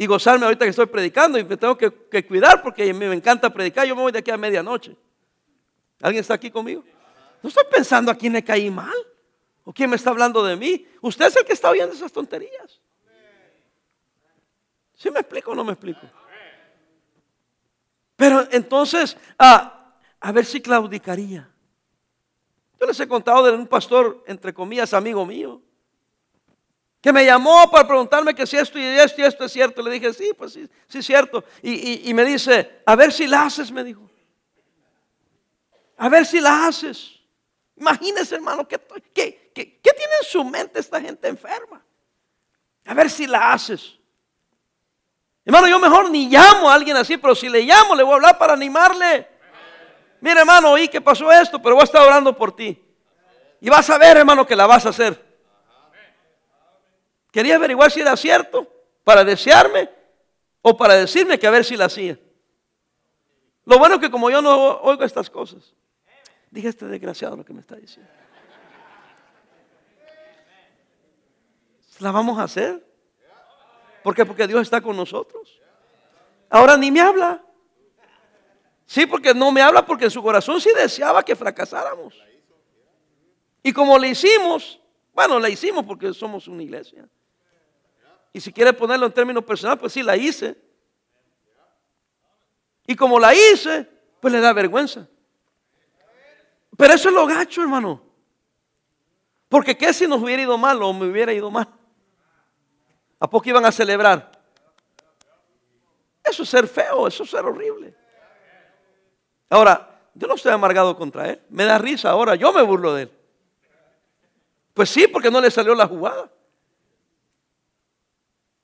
y 0.00 0.06
gozarme 0.06 0.44
ahorita 0.46 0.64
que 0.64 0.70
estoy 0.70 0.86
predicando 0.86 1.40
y 1.40 1.44
me 1.44 1.56
tengo 1.56 1.76
que, 1.76 1.90
cuidar 2.24 2.62
porque 2.62 2.94
me, 2.94 3.12
encanta 3.12 3.52
predicar. 3.52 3.84
Yo 3.84 3.96
me 3.96 4.02
voy 4.02 4.12
de 4.12 4.20
aquí 4.20 4.30
a 4.30 4.36
medianoche. 4.36 4.96
¿Alguien 6.00 6.20
está 6.20 6.34
aquí 6.34 6.52
conmigo? 6.52 6.84
No 7.42 7.48
estoy 7.48 7.64
pensando 7.68 8.12
a 8.12 8.14
quién 8.14 8.32
le 8.32 8.44
caí 8.44 8.70
mal 8.70 8.94
o 9.64 9.72
quién 9.72 9.90
me 9.90 9.96
está 9.96 10.10
hablando 10.10 10.44
de 10.44 10.54
mí. 10.54 10.86
Usted 11.00 11.26
es 11.26 11.34
el 11.34 11.44
que 11.44 11.52
está 11.52 11.68
oyendo 11.68 11.96
esas 11.96 12.12
tonterías. 12.12 12.80
¿Sí 14.94 15.10
me 15.10 15.18
explico 15.18 15.50
o 15.50 15.54
no 15.56 15.64
me 15.64 15.72
explico? 15.72 16.00
Pero 18.14 18.46
entonces, 18.52 19.16
ah, 19.36 19.94
a 20.20 20.30
ver 20.30 20.44
si 20.44 20.60
claudicaría. 20.60 21.50
Yo 22.78 22.86
les 22.86 23.00
he 23.00 23.08
contado 23.08 23.46
de 23.46 23.50
un 23.50 23.66
pastor, 23.66 24.22
entre 24.28 24.54
comillas, 24.54 24.94
amigo 24.94 25.26
mío, 25.26 25.60
que 27.00 27.12
me 27.12 27.24
llamó 27.24 27.70
para 27.70 27.86
preguntarme 27.86 28.34
que 28.34 28.46
si 28.46 28.56
esto 28.56 28.78
y 28.78 28.82
esto 28.82 29.20
y 29.20 29.24
esto 29.24 29.44
es 29.44 29.52
cierto. 29.52 29.82
Le 29.82 29.90
dije, 29.90 30.12
sí, 30.12 30.32
pues 30.36 30.52
sí, 30.52 30.68
sí 30.88 30.98
es 30.98 31.06
cierto. 31.06 31.44
Y, 31.62 32.12
me 32.12 32.24
dice, 32.24 32.82
a 32.84 32.96
ver 32.96 33.12
si 33.12 33.26
la 33.26 33.44
haces, 33.44 33.70
me 33.70 33.84
dijo. 33.84 34.10
A 35.96 36.08
ver 36.08 36.26
si 36.26 36.40
la 36.40 36.66
haces. 36.66 37.12
Imagínese, 37.76 38.34
hermano, 38.34 38.66
¿qué, 38.66 38.80
qué, 39.14 39.52
qué, 39.54 39.80
qué 39.80 39.90
tiene 39.92 40.12
en 40.20 40.28
su 40.28 40.44
mente 40.44 40.80
esta 40.80 41.00
gente 41.00 41.28
enferma? 41.28 41.84
A 42.84 42.94
ver 42.94 43.08
si 43.08 43.26
la 43.26 43.52
haces. 43.52 43.94
Hermano, 45.44 45.68
yo 45.68 45.78
mejor 45.78 46.10
ni 46.10 46.28
llamo 46.28 46.68
a 46.68 46.74
alguien 46.74 46.96
así, 46.96 47.16
pero 47.16 47.34
si 47.34 47.48
le 47.48 47.62
llamo, 47.62 47.94
le 47.94 48.02
voy 48.02 48.12
a 48.12 48.16
hablar 48.16 48.38
para 48.38 48.54
animarle. 48.54 49.28
Mira, 50.20 50.40
hermano, 50.40 50.72
oí 50.72 50.88
que 50.88 51.00
pasó 51.00 51.30
esto, 51.30 51.62
pero 51.62 51.76
voy 51.76 51.82
a 51.82 51.84
estar 51.84 52.02
orando 52.02 52.36
por 52.36 52.54
ti. 52.54 52.82
Y 53.60 53.70
vas 53.70 53.88
a 53.88 53.98
ver, 53.98 54.16
hermano, 54.16 54.44
que 54.46 54.56
la 54.56 54.66
vas 54.66 54.84
a 54.84 54.88
hacer. 54.88 55.27
Quería 57.30 57.56
averiguar 57.56 57.90
si 57.90 58.00
era 58.00 58.16
cierto, 58.16 58.66
para 59.04 59.24
desearme 59.24 59.88
o 60.62 60.76
para 60.76 60.94
decirme 60.94 61.38
que 61.38 61.46
a 61.46 61.50
ver 61.50 61.64
si 61.64 61.76
la 61.76 61.86
hacía. 61.86 62.18
Lo 63.64 63.78
bueno 63.78 63.96
es 63.96 64.00
que 64.00 64.10
como 64.10 64.30
yo 64.30 64.40
no 64.40 64.78
oigo 64.80 65.04
estas 65.04 65.28
cosas, 65.28 65.74
dije 66.50 66.68
este 66.68 66.86
desgraciado 66.86 67.36
lo 67.36 67.44
que 67.44 67.52
me 67.52 67.60
está 67.60 67.76
diciendo. 67.76 68.10
¿La 71.98 72.12
vamos 72.12 72.38
a 72.38 72.44
hacer? 72.44 72.86
¿Por 74.02 74.14
qué? 74.14 74.24
Porque 74.24 74.46
Dios 74.46 74.62
está 74.62 74.80
con 74.80 74.96
nosotros. 74.96 75.60
Ahora 76.48 76.76
ni 76.76 76.90
me 76.90 77.00
habla. 77.00 77.44
Sí, 78.86 79.04
porque 79.04 79.34
no 79.34 79.52
me 79.52 79.60
habla 79.60 79.84
porque 79.84 80.04
en 80.04 80.10
su 80.10 80.22
corazón 80.22 80.60
sí 80.60 80.70
deseaba 80.74 81.22
que 81.22 81.36
fracasáramos. 81.36 82.14
Y 83.62 83.72
como 83.72 83.98
le 83.98 84.08
hicimos, 84.08 84.80
bueno, 85.12 85.38
la 85.38 85.50
hicimos 85.50 85.84
porque 85.84 86.14
somos 86.14 86.48
una 86.48 86.62
iglesia. 86.62 87.06
Y 88.38 88.40
si 88.40 88.52
quiere 88.52 88.72
ponerlo 88.72 89.04
en 89.04 89.12
términos 89.12 89.42
personales, 89.42 89.80
pues 89.80 89.92
sí 89.92 90.00
la 90.00 90.16
hice. 90.16 90.56
Y 92.86 92.94
como 92.94 93.18
la 93.18 93.34
hice, 93.34 93.84
pues 94.20 94.32
le 94.32 94.38
da 94.38 94.52
vergüenza. 94.52 95.08
Pero 96.76 96.94
eso 96.94 97.08
es 97.08 97.14
lo 97.16 97.26
gacho, 97.26 97.62
hermano. 97.62 98.00
Porque 99.48 99.76
qué 99.76 99.92
si 99.92 100.06
nos 100.06 100.22
hubiera 100.22 100.40
ido 100.40 100.56
mal 100.56 100.80
o 100.80 100.92
me 100.92 101.08
hubiera 101.08 101.32
ido 101.32 101.50
mal. 101.50 101.66
¿A 103.18 103.28
poco 103.28 103.48
iban 103.48 103.66
a 103.66 103.72
celebrar? 103.72 104.30
Eso 106.22 106.44
es 106.44 106.48
ser 106.48 106.68
feo, 106.68 107.08
eso 107.08 107.24
es 107.24 107.30
ser 107.30 107.44
horrible. 107.44 107.92
Ahora, 109.50 110.00
yo 110.14 110.28
no 110.28 110.36
estoy 110.36 110.52
amargado 110.52 110.96
contra 110.96 111.28
él. 111.28 111.42
Me 111.48 111.64
da 111.64 111.76
risa 111.76 112.10
ahora, 112.10 112.36
yo 112.36 112.52
me 112.52 112.62
burlo 112.62 112.94
de 112.94 113.02
él. 113.02 113.12
Pues 114.74 114.90
sí, 114.90 115.08
porque 115.08 115.28
no 115.28 115.40
le 115.40 115.50
salió 115.50 115.74
la 115.74 115.88
jugada. 115.88 116.30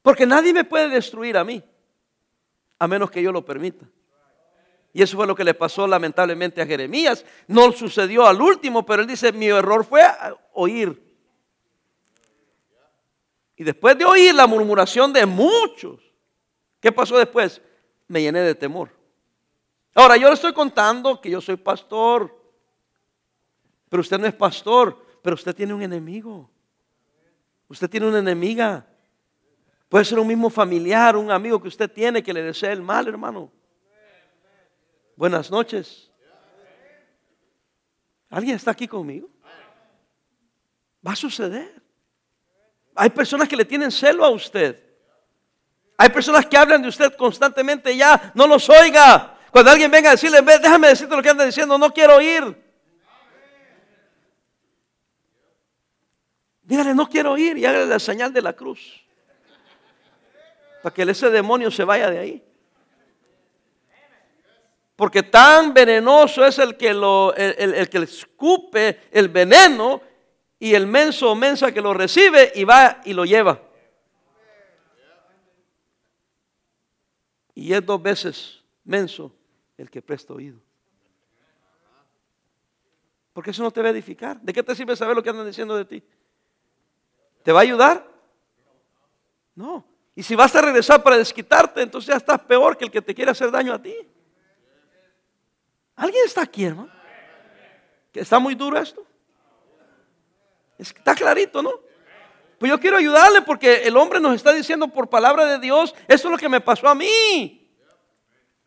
Porque 0.05 0.27
nadie 0.27 0.53
me 0.53 0.65
puede 0.65 0.91
destruir 0.91 1.35
a 1.39 1.45
mí, 1.45 1.65
a 2.79 2.87
menos 2.87 3.11
que 3.11 3.23
yo 3.23 3.33
lo 3.33 3.43
permita. 3.43 3.87
Y 4.93 5.03
eso 5.03 5.17
fue 5.17 5.27
lo 5.27 5.35
que 5.35 5.45
le 5.45 5.55
pasó 5.55 5.87
lamentablemente 5.87 6.61
a 6.61 6.67
Jeremías. 6.67 7.25
No 7.49 7.73
sucedió 7.73 8.27
al 8.27 8.39
último, 8.39 8.85
pero 8.85 9.01
él 9.01 9.09
dice, 9.09 9.33
mi 9.33 9.47
error 9.47 9.83
fue 9.83 10.03
oír. 10.53 11.03
Y 13.57 13.65
después 13.65 13.97
de 13.97 14.05
oír 14.05 14.35
la 14.35 14.47
murmuración 14.47 15.11
de 15.11 15.25
muchos, 15.25 16.03
¿qué 16.81 16.93
pasó 16.93 17.17
después? 17.17 17.63
Me 18.07 18.21
llené 18.21 18.41
de 18.41 18.55
temor. 18.55 18.91
Ahora, 19.95 20.19
yo 20.19 20.29
le 20.29 20.35
estoy 20.35 20.53
contando 20.53 21.19
que 21.19 21.31
yo 21.31 21.41
soy 21.41 21.57
pastor, 21.57 22.31
pero 23.89 24.03
usted 24.03 24.19
no 24.19 24.27
es 24.27 24.35
pastor, 24.35 25.03
pero 25.23 25.33
usted 25.33 25.55
tiene 25.55 25.73
un 25.73 25.81
enemigo. 25.81 26.51
Usted 27.69 27.89
tiene 27.89 28.07
una 28.07 28.19
enemiga. 28.19 28.87
Puede 29.89 30.05
ser 30.05 30.19
un 30.19 30.27
mismo 30.27 30.51
familiar, 30.51 31.17
un 31.17 31.31
amigo 31.31 31.61
que 31.61 31.69
usted 31.69 31.91
tiene 31.91 32.23
que 32.23 32.33
le 32.33 32.43
desea 32.43 32.73
el 32.73 32.83
mal, 32.83 33.07
hermano. 33.07 33.53
Buenas 35.17 35.51
noches. 35.51 36.11
¿Alguien 38.31 38.57
está 38.57 38.73
aquí 38.73 38.89
conmigo? 38.89 39.29
Va 41.07 41.13
a 41.13 41.17
suceder. 41.17 41.83
Hay 42.95 43.11
personas 43.11 43.49
que 43.49 43.57
le 43.57 43.65
tienen 43.65 43.91
celo 43.91 44.25
a 44.25 44.31
usted. 44.31 44.83
Hay 45.97 46.09
personas 46.09 46.47
que 46.47 46.57
hablan 46.57 46.83
de 46.83 46.89
usted 46.89 47.15
constantemente 47.15 47.97
ya, 47.97 48.33
no 48.35 48.47
los 48.47 48.69
oiga. 48.69 49.39
Cuando 49.53 49.71
alguien 49.71 49.91
venga 49.91 50.09
a 50.09 50.13
decirle, 50.13 50.43
déjame 50.43 50.89
decirte 50.89 51.15
lo 51.15 51.23
que 51.23 51.29
anda 51.29 51.45
diciendo, 51.45 51.79
no 51.79 51.93
quiero 51.93 52.17
oír. 52.17 52.61
Dígale, 56.63 56.95
no 56.95 57.09
quiero 57.09 57.33
oír 57.33 57.57
y 57.59 57.65
hágale 57.65 57.87
la 57.87 58.01
señal 58.01 58.33
de 58.33 58.43
la 58.43 58.55
cruz. 58.55 59.05
Para 60.85 60.93
que 60.93 61.01
ese 61.01 61.31
demonio 61.31 61.71
se 61.71 61.83
vaya 61.83 62.11
de 62.11 62.19
ahí. 62.19 62.45
Porque 64.95 65.23
tan 65.23 65.73
venenoso 65.73 66.45
es 66.45 66.59
el 66.59 66.77
que, 66.77 66.93
lo, 66.93 67.35
el, 67.35 67.73
el 67.73 67.89
que 67.89 67.97
escupe 68.01 69.01
el 69.11 69.31
veneno 69.31 70.03
y 70.59 70.75
el 70.75 70.87
menso 70.87 71.31
o 71.31 71.35
mensa 71.35 71.73
que 71.73 71.81
lo 71.81 71.95
recibe 71.95 72.53
y 72.55 72.65
va 72.65 73.01
y 73.07 73.15
lo 73.15 73.25
lleva. 73.25 73.63
Y 77.55 77.73
es 77.73 77.87
dos 77.87 78.03
veces 78.03 78.63
menso 78.85 79.35
el 79.79 79.89
que 79.89 80.03
presta 80.03 80.35
oído. 80.35 80.61
Porque 83.33 83.53
eso 83.53 83.63
no 83.63 83.71
te 83.71 83.81
va 83.81 83.89
a 83.89 83.93
edificar. 83.93 84.39
¿De 84.43 84.53
qué 84.53 84.63
te 84.63 84.75
sirve 84.75 84.95
saber 84.97 85.17
lo 85.17 85.23
que 85.23 85.31
andan 85.31 85.47
diciendo 85.47 85.79
de 85.79 85.87
ti? 85.87 86.05
¿Te 87.43 87.53
va 87.53 87.61
a 87.61 87.63
ayudar? 87.63 88.07
No. 89.55 89.94
Y 90.15 90.23
si 90.23 90.35
vas 90.35 90.55
a 90.55 90.63
regresar 90.63 91.03
para 91.03 91.17
desquitarte, 91.17 91.83
entonces 91.83 92.09
ya 92.09 92.17
estás 92.17 92.41
peor 92.41 92.77
que 92.77 92.85
el 92.85 92.91
que 92.91 93.03
te 93.03 93.15
quiere 93.15 93.31
hacer 93.31 93.51
daño 93.51 93.73
a 93.73 93.83
ti. 93.83 93.95
¿Alguien 95.97 96.25
está 96.25 96.43
aquí, 96.43 96.65
hermano? 96.65 96.93
¿Que 98.13 98.21
está 98.21 98.39
muy 98.39 98.55
duro 98.55 98.79
esto? 98.79 99.05
Está 100.79 101.15
clarito, 101.15 101.63
¿no? 101.63 101.73
Pues 102.59 102.71
yo 102.71 102.79
quiero 102.79 102.97
ayudarle 102.97 103.43
porque 103.43 103.83
el 103.87 103.97
hombre 103.97 104.21
nos 104.21 104.35
está 104.35 104.53
diciendo 104.53 104.89
por 104.89 105.09
palabra 105.09 105.45
de 105.47 105.59
Dios, 105.59 105.95
esto 106.07 106.29
es 106.29 106.33
lo 106.33 106.39
que 106.39 106.49
me 106.49 106.61
pasó 106.61 106.89
a 106.89 106.95
mí. 106.95 107.61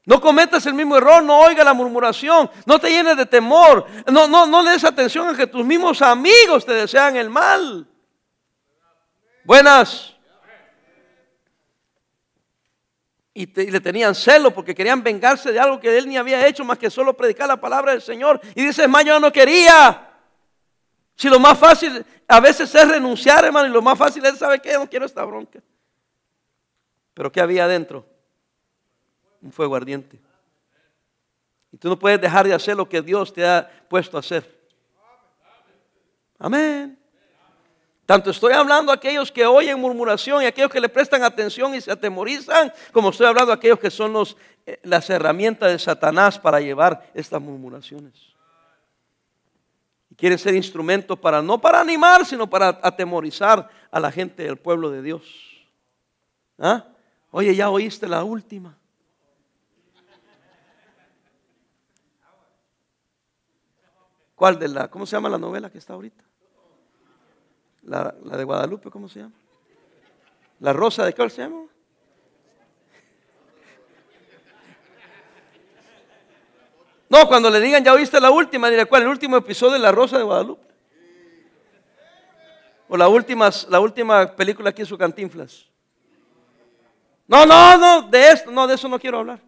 No 0.05 0.21
cometas 0.21 0.65
el 0.65 0.73
mismo 0.73 0.97
error, 0.97 1.23
no 1.23 1.39
oiga 1.39 1.63
la 1.63 1.73
murmuración, 1.73 2.49
no 2.65 2.79
te 2.79 2.89
llenes 2.89 3.17
de 3.17 3.25
temor, 3.25 3.85
no, 4.09 4.27
no, 4.27 4.45
no 4.45 4.63
le 4.63 4.71
des 4.71 4.83
atención 4.83 5.27
a 5.27 5.35
que 5.35 5.47
tus 5.47 5.65
mismos 5.65 6.01
amigos 6.01 6.65
te 6.65 6.73
desean 6.73 7.15
el 7.15 7.29
mal. 7.29 7.87
Buenas. 9.43 10.16
Y, 13.37 13.45
le 13.69 13.79
tenían 13.79 14.15
celo 14.15 14.51
porque 14.51 14.73
querían 14.73 15.03
vengarse 15.03 15.51
de 15.51 15.59
algo 15.59 15.79
que 15.79 15.95
él 15.95 16.09
ni 16.09 16.17
había 16.17 16.47
hecho 16.47 16.65
más 16.65 16.79
que 16.79 16.89
solo 16.89 17.15
predicar 17.15 17.47
la 17.47 17.61
palabra 17.61 17.91
del 17.91 18.01
Señor. 18.01 18.41
Y 18.55 18.65
dice, 18.65 18.81
hermano, 18.81 19.09
yo 19.09 19.19
no 19.19 19.31
quería. 19.31 20.09
Si 21.15 21.29
lo 21.29 21.39
más 21.39 21.55
fácil 21.55 22.03
a 22.27 22.39
veces 22.39 22.73
es 22.73 22.87
renunciar, 22.87 23.45
hermano, 23.45 23.67
y 23.67 23.71
lo 23.71 23.83
más 23.83 23.95
fácil 23.95 24.25
es, 24.25 24.39
¿sabe 24.39 24.59
qué? 24.59 24.73
No 24.73 24.89
quiero 24.89 25.05
esta 25.05 25.23
bronca. 25.23 25.61
Pero 27.13 27.31
¿qué 27.31 27.39
había 27.39 27.65
adentro? 27.65 28.07
Un 29.39 29.51
fuego 29.51 29.75
ardiente. 29.75 30.19
Y 31.71 31.77
tú 31.77 31.89
no 31.89 31.99
puedes 31.99 32.19
dejar 32.19 32.47
de 32.47 32.55
hacer 32.55 32.75
lo 32.75 32.89
que 32.89 33.03
Dios 33.03 33.31
te 33.31 33.45
ha 33.45 33.69
puesto 33.87 34.17
a 34.17 34.21
hacer. 34.21 34.67
Amén. 36.39 36.97
Tanto 38.07 38.31
estoy 38.31 38.53
hablando 38.53 38.91
a 38.91 38.95
aquellos 38.95 39.31
que 39.31 39.45
oyen 39.45 39.79
murmuración 39.79 40.41
y 40.41 40.47
aquellos 40.47 40.71
que 40.71 40.79
le 40.79 40.89
prestan 40.89 41.21
atención 41.21 41.75
y 41.75 41.81
se 41.81 41.91
atemorizan, 41.91 42.73
como 42.91 43.09
estoy 43.09 43.27
hablando 43.27 43.51
a 43.51 43.55
aquellos 43.55 43.79
que 43.79 43.91
son 43.91 44.15
eh, 44.65 44.79
las 44.81 45.07
herramientas 45.11 45.71
de 45.71 45.77
Satanás 45.77 46.39
para 46.39 46.59
llevar 46.59 47.11
estas 47.13 47.39
murmuraciones 47.39 48.35
quiere 50.17 50.37
ser 50.37 50.55
instrumento 50.55 51.15
para, 51.15 51.41
no 51.41 51.61
para 51.61 51.79
animar, 51.79 52.25
sino 52.25 52.49
para 52.49 52.79
atemorizar 52.81 53.69
a 53.91 53.99
la 53.99 54.11
gente 54.11 54.43
del 54.43 54.57
pueblo 54.57 54.89
de 54.89 55.01
Dios. 55.01 55.23
¿Ah? 56.57 56.85
Oye, 57.31 57.55
ya 57.55 57.69
oíste 57.69 58.07
la 58.07 58.23
última. 58.23 58.75
¿Cuál 64.35 64.59
de 64.59 64.67
la, 64.67 64.87
cómo 64.87 65.05
se 65.05 65.15
llama 65.15 65.29
la 65.29 65.37
novela 65.37 65.69
que 65.69 65.77
está 65.77 65.93
ahorita? 65.93 66.23
La, 67.87 68.13
la 68.25 68.35
de 68.35 68.43
Guadalupe, 68.43 68.91
¿cómo 68.91 69.07
se 69.07 69.21
llama? 69.21 69.33
La 70.59 70.73
Rosa 70.73 71.05
de 71.05 71.13
cuál 71.13 71.31
se 71.31 71.41
llama? 71.41 71.63
No, 77.09 77.25
cuando 77.29 77.49
le 77.49 77.61
digan, 77.61 77.81
ya 77.85 77.93
oíste 77.93 78.19
la 78.19 78.29
última, 78.29 78.69
diré, 78.69 78.85
¿cuál? 78.85 79.03
El 79.03 79.07
último 79.07 79.37
episodio 79.37 79.73
de 79.73 79.79
La 79.79 79.93
Rosa 79.93 80.17
de 80.17 80.25
Guadalupe. 80.25 80.67
O 82.89 82.97
la 82.97 83.07
última, 83.07 83.49
la 83.69 83.79
última 83.79 84.35
película 84.35 84.71
aquí 84.71 84.81
en 84.81 84.87
su 84.87 84.97
cantinflas. 84.97 85.65
No, 87.25 87.45
no, 87.45 87.77
no, 87.77 88.01
de 88.09 88.31
esto, 88.31 88.51
no, 88.51 88.67
de 88.67 88.75
eso 88.75 88.89
no 88.89 88.99
quiero 88.99 89.19
hablar. 89.19 89.39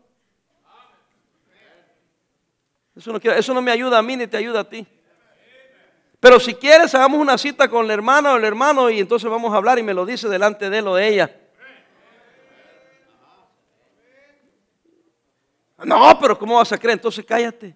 Eso 2.96 3.12
no, 3.12 3.20
quiero, 3.20 3.36
eso 3.36 3.54
no 3.54 3.62
me 3.62 3.72
ayuda 3.72 3.98
a 3.98 4.02
mí 4.02 4.16
ni 4.16 4.28
te 4.28 4.38
ayuda 4.38 4.62
a 4.62 4.70
ti. 4.70 4.88
Pero 6.20 6.40
si 6.40 6.54
quieres, 6.54 6.94
hagamos 6.94 7.20
una 7.20 7.38
cita 7.38 7.70
con 7.70 7.88
la 7.88 7.94
hermana 7.94 8.34
o 8.34 8.38
el 8.38 8.44
hermano 8.44 8.90
y 8.90 9.00
entonces 9.00 9.30
vamos 9.30 9.54
a 9.54 9.58
hablar 9.58 9.80
y 9.80 9.84
me 9.84 9.94
lo 9.94 10.06
dice 10.06 10.28
delante 10.28 10.70
de 10.70 10.78
él 10.80 10.88
o 10.88 10.96
de 10.96 11.08
ella. 11.08 11.36
No, 15.86 16.20
pero 16.20 16.38
¿cómo 16.38 16.56
vas 16.56 16.72
a 16.74 16.78
creer? 16.78 16.98
Entonces 16.98 17.24
cállate. 17.26 17.76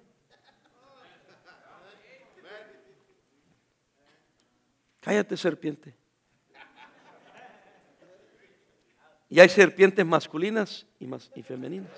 Cállate, 4.99 5.37
serpiente. 5.37 5.95
Y 9.29 9.39
hay 9.39 9.49
serpientes 9.49 10.05
masculinas 10.05 10.85
y, 10.99 11.09
y 11.35 11.43
femeninas. 11.43 11.91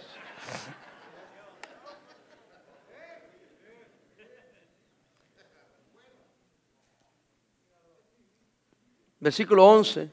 Versículo 9.19 9.65
11. 9.65 10.12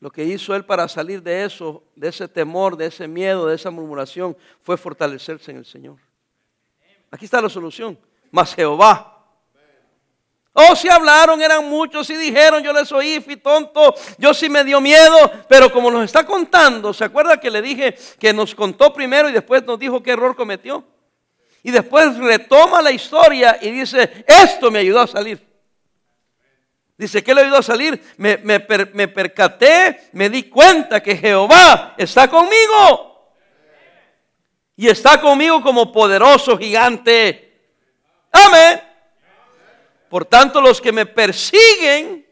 Lo 0.00 0.10
que 0.10 0.24
hizo 0.24 0.54
él 0.54 0.64
para 0.64 0.86
salir 0.86 1.22
de 1.22 1.44
eso, 1.44 1.82
de 1.96 2.08
ese 2.08 2.28
temor, 2.28 2.76
de 2.76 2.86
ese 2.86 3.08
miedo, 3.08 3.46
de 3.46 3.56
esa 3.56 3.70
murmuración, 3.70 4.36
fue 4.62 4.76
fortalecerse 4.76 5.50
en 5.50 5.56
el 5.58 5.66
Señor. 5.66 5.96
Aquí 7.10 7.24
está 7.24 7.40
la 7.40 7.48
solución. 7.48 7.98
Mas 8.30 8.54
Jehová. 8.54 9.14
Oh, 10.52 10.74
si 10.74 10.88
hablaron, 10.88 11.40
eran 11.40 11.68
muchos, 11.68 12.10
y 12.10 12.16
dijeron, 12.16 12.62
yo 12.64 12.72
les 12.72 12.90
oí, 12.90 13.20
fui 13.20 13.36
tonto, 13.36 13.94
yo 14.18 14.34
sí 14.34 14.48
me 14.48 14.64
dio 14.64 14.80
miedo, 14.80 15.16
pero 15.48 15.70
como 15.70 15.88
nos 15.88 16.04
está 16.04 16.26
contando, 16.26 16.92
¿se 16.92 17.04
acuerda 17.04 17.38
que 17.38 17.48
le 17.48 17.62
dije 17.62 17.96
que 18.18 18.32
nos 18.32 18.56
contó 18.56 18.92
primero 18.92 19.28
y 19.28 19.32
después 19.32 19.64
nos 19.64 19.78
dijo 19.78 20.02
qué 20.02 20.12
error 20.12 20.34
cometió? 20.34 20.84
Y 21.62 21.70
después 21.70 22.16
retoma 22.16 22.82
la 22.82 22.90
historia 22.90 23.58
y 23.60 23.70
dice, 23.70 24.24
esto 24.26 24.70
me 24.70 24.80
ayudó 24.80 25.00
a 25.00 25.06
salir. 25.06 25.47
Dice, 26.98 27.22
¿qué 27.22 27.32
le 27.32 27.42
ayudó 27.42 27.58
a 27.58 27.62
salir? 27.62 28.02
Me, 28.16 28.38
me, 28.38 28.58
percaté, 28.58 30.10
me 30.12 30.28
di 30.28 30.50
cuenta 30.50 31.00
que 31.00 31.16
Jehová 31.16 31.94
está 31.96 32.28
conmigo. 32.28 33.36
Y 34.74 34.88
está 34.88 35.20
conmigo 35.20 35.62
como 35.62 35.92
poderoso 35.92 36.58
gigante. 36.58 37.70
Amén. 38.32 38.82
Por 40.10 40.24
tanto, 40.24 40.60
los 40.60 40.80
que 40.80 40.90
me 40.90 41.06
persiguen, 41.06 42.26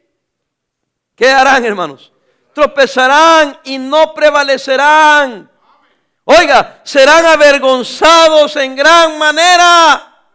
¿qué 1.14 1.30
harán, 1.30 1.64
hermanos? 1.64 2.12
Tropezarán 2.52 3.61
y 3.62 3.78
no 3.78 4.14
prevalecerán. 4.14 5.49
Oiga, 6.25 6.80
serán 6.82 7.25
avergonzados 7.25 8.56
en 8.56 8.75
gran 8.75 9.16
manera, 9.16 10.26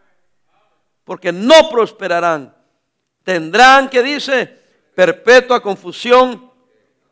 porque 1.04 1.32
no 1.32 1.68
prosperarán 1.68 2.61
tendrán, 3.24 3.88
que 3.88 4.02
dice, 4.02 4.46
perpetua 4.94 5.62
confusión 5.62 6.50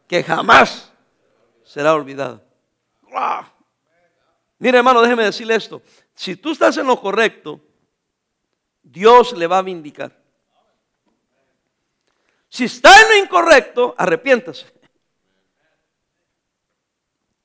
que 0.07 0.23
jamás 0.23 0.93
será 1.65 1.95
olvidada. 1.95 2.43
Mire 4.59 4.79
hermano, 4.79 5.01
déjeme 5.01 5.25
decirle 5.25 5.55
esto. 5.55 5.83
Si 6.15 6.37
tú 6.37 6.53
estás 6.53 6.77
en 6.77 6.87
lo 6.87 7.01
correcto, 7.01 7.61
Dios 8.83 9.33
le 9.33 9.47
va 9.47 9.59
a 9.59 9.63
vindicar. 9.63 10.17
Si 12.49 12.65
está 12.65 13.01
en 13.03 13.09
lo 13.09 13.25
incorrecto, 13.25 13.95
arrepiéntase. 13.97 14.67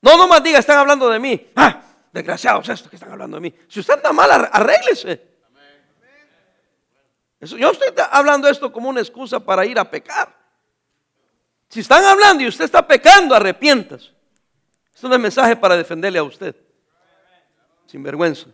No 0.01 0.17
nomás 0.17 0.43
diga, 0.43 0.59
están 0.59 0.79
hablando 0.79 1.09
de 1.09 1.19
mí. 1.19 1.51
Ah, 1.55 1.81
desgraciados 2.11 2.67
estos 2.69 2.89
que 2.89 2.95
están 2.95 3.11
hablando 3.11 3.37
de 3.37 3.41
mí. 3.41 3.55
Si 3.67 3.79
usted 3.79 3.95
está 3.95 4.11
mal, 4.11 4.29
arréglese 4.31 5.34
yo 7.41 7.71
estoy 7.71 7.87
hablando 8.11 8.47
esto 8.47 8.71
como 8.71 8.89
una 8.89 9.01
excusa 9.01 9.39
para 9.39 9.65
ir 9.65 9.77
a 9.77 9.89
pecar. 9.89 10.35
Si 11.69 11.81
están 11.81 12.03
hablando 12.05 12.43
y 12.43 12.47
usted 12.47 12.65
está 12.65 12.85
pecando, 12.87 13.35
arrepientas. 13.35 14.11
Esto 14.93 15.09
no 15.09 15.15
es 15.15 15.21
mensaje 15.21 15.55
para 15.55 15.75
defenderle 15.75 16.19
a 16.19 16.23
usted. 16.23 16.55
Sin 17.85 18.01
vergüenza. 18.01 18.47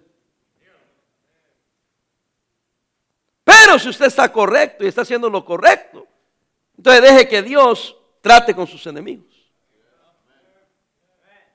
Pero 3.44 3.78
si 3.78 3.90
usted 3.90 4.08
está 4.08 4.32
correcto 4.32 4.84
y 4.84 4.88
está 4.88 5.02
haciendo 5.02 5.30
lo 5.30 5.46
correcto, 5.46 6.08
entonces 6.78 7.02
deje 7.04 7.28
que 7.28 7.42
Dios 7.42 7.96
trate 8.22 8.56
con 8.56 8.66
sus 8.66 8.86
enemigos. 8.88 9.28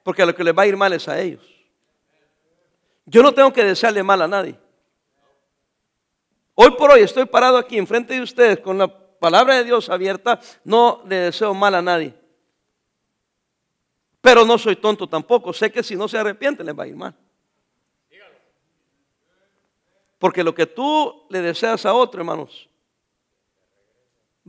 Porque 0.03 0.25
lo 0.25 0.35
que 0.35 0.45
le 0.45 0.53
va 0.53 0.63
a 0.63 0.67
ir 0.67 0.77
mal 0.77 0.93
es 0.93 1.09
a 1.09 1.19
ellos. 1.19 1.45
Yo 3.05 3.23
no 3.23 3.33
tengo 3.33 3.53
que 3.53 3.65
desearle 3.65 4.03
mal 4.03 4.23
a 4.23 4.29
nadie. 4.29 4.59
Hoy 6.59 6.71
por 6.71 6.91
hoy 6.91 7.03
estoy 7.03 7.27
parado 7.27 7.59
aquí 7.59 7.77
enfrente 7.77 8.15
de 8.15 8.23
ustedes 8.23 8.61
con 8.61 8.79
la 8.79 8.89
palabra 8.89 9.57
de 9.57 9.65
Dios 9.65 9.91
abierta. 9.91 10.41
No 10.65 11.03
le 11.07 11.17
deseo 11.17 11.53
mal 11.53 11.75
a 11.75 11.83
nadie. 11.83 12.15
Pero 14.23 14.47
no 14.47 14.57
soy 14.57 14.77
tonto 14.77 15.07
tampoco. 15.07 15.53
Sé 15.53 15.71
que 15.71 15.83
si 15.83 15.95
no 15.97 16.09
se 16.09 16.17
arrepiente 16.17 16.65
les 16.65 16.77
va 16.77 16.85
a 16.85 16.87
ir 16.87 16.97
mal. 16.97 17.15
Porque 20.19 20.43
lo 20.43 20.55
que 20.55 20.65
tú 20.65 21.27
le 21.29 21.43
deseas 21.43 21.85
a 21.85 21.93
otro, 21.93 22.23
hermanos, 22.23 22.71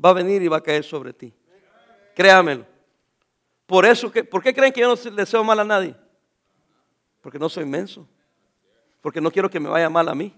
va 0.03 0.11
a 0.11 0.13
venir 0.13 0.41
y 0.41 0.47
va 0.47 0.57
a 0.57 0.63
caer 0.63 0.85
sobre 0.85 1.11
ti. 1.11 1.33
Créamelo. 2.15 2.65
Por 3.65 3.85
eso, 3.85 4.09
que, 4.09 4.23
¿por 4.23 4.41
qué 4.41 4.53
creen 4.53 4.71
que 4.71 4.79
yo 4.79 4.87
no 4.87 5.11
deseo 5.11 5.43
mal 5.43 5.59
a 5.59 5.65
nadie? 5.65 5.93
Porque 7.19 7.37
no 7.37 7.49
soy 7.49 7.65
menso. 7.65 8.07
Porque 9.01 9.19
no 9.19 9.29
quiero 9.29 9.49
que 9.49 9.59
me 9.59 9.67
vaya 9.67 9.89
mal 9.89 10.07
a 10.07 10.15
mí. 10.15 10.33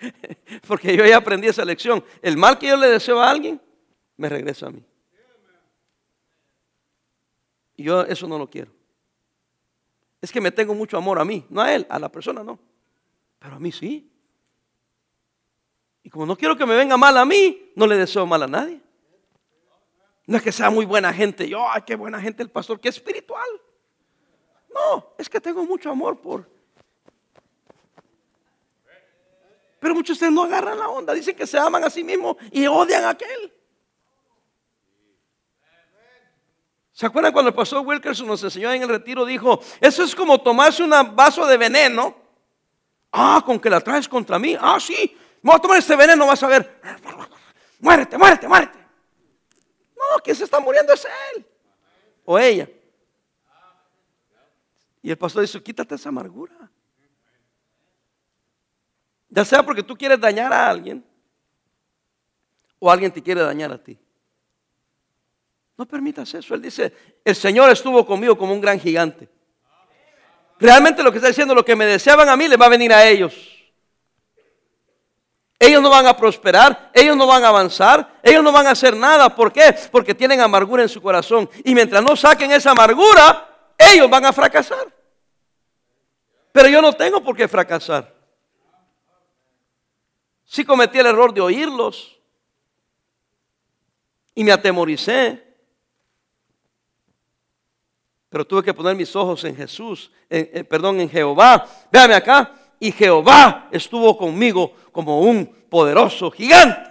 Porque 0.66 0.96
yo 0.96 1.04
ya 1.04 1.16
aprendí 1.16 1.48
esa 1.48 1.64
lección. 1.64 2.04
El 2.22 2.36
mal 2.36 2.58
que 2.58 2.68
yo 2.68 2.76
le 2.76 2.88
deseo 2.88 3.20
a 3.20 3.30
alguien, 3.30 3.60
me 4.16 4.28
regresa 4.28 4.66
a 4.66 4.70
mí. 4.70 4.84
Y 7.76 7.84
yo 7.84 8.02
eso 8.02 8.26
no 8.26 8.38
lo 8.38 8.48
quiero. 8.48 8.72
Es 10.20 10.30
que 10.30 10.40
me 10.40 10.50
tengo 10.50 10.74
mucho 10.74 10.98
amor 10.98 11.18
a 11.18 11.24
mí, 11.24 11.46
no 11.48 11.62
a 11.62 11.74
él, 11.74 11.86
a 11.88 11.98
la 11.98 12.10
persona 12.10 12.44
no. 12.44 12.58
Pero 13.38 13.56
a 13.56 13.58
mí 13.58 13.72
sí. 13.72 14.10
Y 16.02 16.10
como 16.10 16.26
no 16.26 16.36
quiero 16.36 16.56
que 16.56 16.66
me 16.66 16.74
venga 16.74 16.96
mal 16.96 17.16
a 17.16 17.24
mí, 17.24 17.72
no 17.74 17.86
le 17.86 17.96
deseo 17.96 18.26
mal 18.26 18.42
a 18.42 18.46
nadie. 18.46 18.80
No 20.26 20.36
es 20.36 20.42
que 20.42 20.52
sea 20.52 20.70
muy 20.70 20.84
buena 20.84 21.12
gente, 21.12 21.48
yo, 21.48 21.68
ay, 21.68 21.82
qué 21.86 21.96
buena 21.96 22.20
gente 22.20 22.42
el 22.42 22.50
pastor, 22.50 22.78
qué 22.78 22.88
espiritual. 22.88 23.48
No, 24.72 25.14
es 25.18 25.28
que 25.28 25.40
tengo 25.40 25.64
mucho 25.64 25.90
amor 25.90 26.20
por, 26.20 26.48
Pero 29.80 29.94
muchos 29.94 30.18
de 30.18 30.26
ustedes 30.26 30.32
no 30.32 30.44
agarran 30.44 30.78
la 30.78 30.88
onda. 30.88 31.14
Dicen 31.14 31.34
que 31.34 31.46
se 31.46 31.58
aman 31.58 31.82
a 31.82 31.90
sí 31.90 32.04
mismos 32.04 32.36
y 32.52 32.66
odian 32.66 33.04
a 33.04 33.10
aquel. 33.10 33.52
¿Se 36.92 37.06
acuerdan 37.06 37.32
cuando 37.32 37.48
el 37.48 37.54
pastor 37.54 37.84
Wilkerson 37.84 38.26
nos 38.26 38.44
enseñó 38.44 38.70
en 38.70 38.82
el 38.82 38.88
retiro? 38.88 39.24
Dijo, 39.24 39.58
eso 39.80 40.04
es 40.04 40.14
como 40.14 40.38
tomarse 40.38 40.82
un 40.82 40.90
vaso 41.16 41.46
de 41.46 41.56
veneno. 41.56 42.14
Ah, 43.10 43.42
con 43.44 43.58
que 43.58 43.70
la 43.70 43.80
traes 43.80 44.06
contra 44.06 44.38
mí. 44.38 44.54
Ah, 44.60 44.78
sí. 44.78 45.16
Me 45.40 45.50
voy 45.50 45.56
a 45.56 45.58
tomar 45.58 45.78
este 45.78 45.96
veneno, 45.96 46.26
vas 46.26 46.42
a 46.42 46.46
ver. 46.46 46.80
Muérete, 47.78 48.18
muérete, 48.18 48.46
muérete. 48.46 48.78
No, 49.96 50.18
quien 50.22 50.36
se 50.36 50.44
está 50.44 50.60
muriendo 50.60 50.92
es 50.92 51.06
él. 51.34 51.46
O 52.26 52.38
ella. 52.38 52.68
Y 55.02 55.10
el 55.10 55.16
pastor 55.16 55.40
dice, 55.40 55.62
quítate 55.62 55.94
esa 55.94 56.10
amargura. 56.10 56.70
Ya 59.30 59.44
sea 59.44 59.62
porque 59.62 59.82
tú 59.82 59.96
quieres 59.96 60.20
dañar 60.20 60.52
a 60.52 60.68
alguien 60.68 61.04
o 62.78 62.90
alguien 62.90 63.12
te 63.12 63.22
quiere 63.22 63.40
dañar 63.40 63.72
a 63.72 63.78
ti. 63.78 63.96
No 65.76 65.86
permitas 65.86 66.34
eso. 66.34 66.54
Él 66.54 66.60
dice, 66.60 66.92
el 67.24 67.34
Señor 67.34 67.70
estuvo 67.70 68.04
conmigo 68.04 68.36
como 68.36 68.52
un 68.52 68.60
gran 68.60 68.78
gigante. 68.78 69.28
Realmente 70.58 71.02
lo 71.02 71.10
que 71.10 71.18
está 71.18 71.28
diciendo, 71.28 71.54
lo 71.54 71.64
que 71.64 71.74
me 71.74 71.86
deseaban 71.86 72.28
a 72.28 72.36
mí, 72.36 72.48
le 72.48 72.56
va 72.56 72.66
a 72.66 72.70
venir 72.70 72.92
a 72.92 73.06
ellos. 73.06 73.34
Ellos 75.58 75.82
no 75.82 75.90
van 75.90 76.06
a 76.06 76.16
prosperar, 76.16 76.90
ellos 76.92 77.16
no 77.16 77.26
van 77.26 77.44
a 77.44 77.48
avanzar, 77.48 78.18
ellos 78.22 78.42
no 78.42 78.50
van 78.50 78.66
a 78.66 78.70
hacer 78.70 78.96
nada. 78.96 79.34
¿Por 79.34 79.52
qué? 79.52 79.74
Porque 79.90 80.14
tienen 80.14 80.40
amargura 80.40 80.82
en 80.82 80.88
su 80.88 81.00
corazón. 81.00 81.48
Y 81.64 81.74
mientras 81.74 82.02
no 82.02 82.16
saquen 82.16 82.50
esa 82.50 82.72
amargura, 82.72 83.74
ellos 83.78 84.08
van 84.10 84.24
a 84.24 84.32
fracasar. 84.32 84.86
Pero 86.52 86.68
yo 86.68 86.82
no 86.82 86.92
tengo 86.92 87.22
por 87.22 87.36
qué 87.36 87.46
fracasar. 87.46 88.19
Sí 90.50 90.64
cometí 90.64 90.98
el 90.98 91.06
error 91.06 91.32
de 91.32 91.40
oírlos 91.40 92.18
y 94.34 94.42
me 94.42 94.50
atemoricé. 94.50 95.46
Pero 98.28 98.44
tuve 98.44 98.64
que 98.64 98.74
poner 98.74 98.96
mis 98.96 99.14
ojos 99.14 99.44
en 99.44 99.54
Jesús, 99.54 100.10
perdón, 100.68 100.98
en 100.98 101.08
Jehová. 101.08 101.68
Véame 101.92 102.14
acá. 102.14 102.52
Y 102.80 102.90
Jehová 102.90 103.68
estuvo 103.70 104.18
conmigo 104.18 104.74
como 104.90 105.20
un 105.20 105.46
poderoso 105.46 106.32
gigante. 106.32 106.90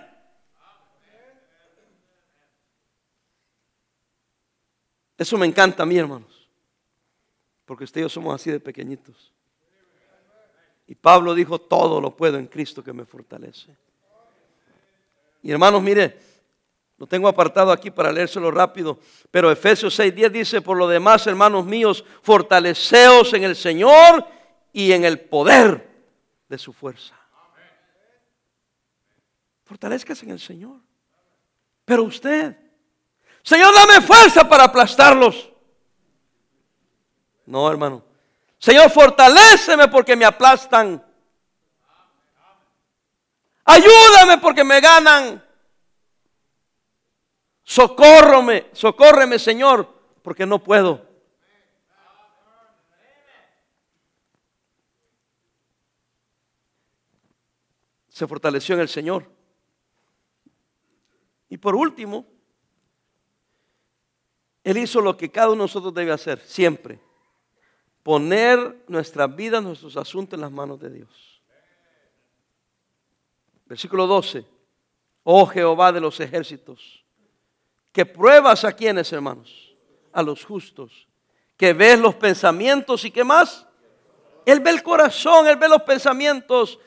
Eso 5.17 5.37
me 5.37 5.45
encanta 5.45 5.83
a 5.83 5.85
mí, 5.85 5.97
hermanos. 5.97 6.49
Porque 7.65 7.83
usted 7.83 7.99
y 7.99 8.03
yo 8.03 8.09
somos 8.09 8.33
así 8.33 8.51
de 8.51 8.61
pequeñitos. 8.61 9.33
Y 10.89 10.95
Pablo 10.95 11.35
dijo, 11.35 11.59
todo 11.59 12.01
lo 12.01 12.17
puedo 12.17 12.39
en 12.39 12.47
Cristo 12.47 12.83
que 12.83 12.91
me 12.93 13.05
fortalece. 13.05 13.77
Y 15.43 15.51
hermanos, 15.51 15.83
mire, 15.83 16.19
lo 16.97 17.05
tengo 17.05 17.27
apartado 17.27 17.71
aquí 17.71 17.91
para 17.91 18.11
leérselo 18.11 18.49
rápido. 18.49 18.97
Pero 19.29 19.51
Efesios 19.51 19.99
6:10 19.99 20.31
dice, 20.31 20.61
por 20.61 20.75
lo 20.75 20.87
demás, 20.87 21.27
hermanos 21.27 21.63
míos, 21.63 22.03
fortaleceos 22.23 23.31
en 23.35 23.43
el 23.43 23.55
Señor 23.55 24.25
y 24.73 24.91
en 24.91 25.05
el 25.05 25.19
poder 25.19 25.87
de 26.47 26.57
su 26.57 26.73
fuerza. 26.73 27.15
Fortalezcas 29.65 30.23
en 30.23 30.31
el 30.31 30.39
Señor. 30.39 30.77
Pero 31.85 32.01
usted, 32.01 32.57
Señor, 33.43 33.75
dame 33.75 34.01
fuerza 34.01 34.49
para 34.49 34.63
aplastarlos. 34.63 35.51
No, 37.45 37.69
hermano. 37.69 38.08
Señor, 38.59 38.91
fortaléceme 38.91 39.87
porque 39.87 40.17
me 40.17 40.25
aplastan. 40.25 41.03
Ayúdame 43.63 44.37
porque 44.41 44.65
me 44.65 44.81
ganan. 44.81 45.43
Socórrome, 47.63 48.69
socórreme, 48.73 49.39
Señor, 49.39 49.87
porque 50.21 50.45
no 50.45 50.61
puedo. 50.61 51.07
Se 58.09 58.27
fortaleció 58.27 58.75
en 58.75 58.81
el 58.81 58.89
Señor. 58.89 59.31
Y 61.47 61.57
por 61.57 61.75
último, 61.75 62.27
Él 64.65 64.79
hizo 64.79 64.99
lo 64.99 65.15
que 65.15 65.31
cada 65.31 65.47
uno 65.47 65.55
de 65.55 65.63
nosotros 65.63 65.93
debe 65.93 66.11
hacer, 66.11 66.41
siempre 66.41 67.08
poner 68.03 68.83
nuestra 68.87 69.27
vida, 69.27 69.61
nuestros 69.61 69.97
asuntos 69.97 70.37
en 70.37 70.41
las 70.41 70.51
manos 70.51 70.79
de 70.79 70.89
Dios. 70.89 71.41
Versículo 73.65 74.07
12. 74.07 74.45
Oh 75.23 75.45
Jehová 75.45 75.91
de 75.91 76.01
los 76.01 76.19
ejércitos, 76.19 77.03
que 77.91 78.05
pruebas 78.05 78.63
a 78.63 78.71
quienes, 78.71 79.11
hermanos, 79.13 79.75
a 80.11 80.23
los 80.23 80.43
justos, 80.43 81.07
que 81.55 81.73
ves 81.73 81.99
los 81.99 82.15
pensamientos 82.15 83.05
y 83.05 83.11
qué 83.11 83.23
más. 83.23 83.67
Él 84.45 84.59
ve 84.61 84.71
el 84.71 84.81
corazón, 84.81 85.45
Él 85.47 85.57
ve 85.57 85.67
los 85.67 85.83
pensamientos. 85.83 86.79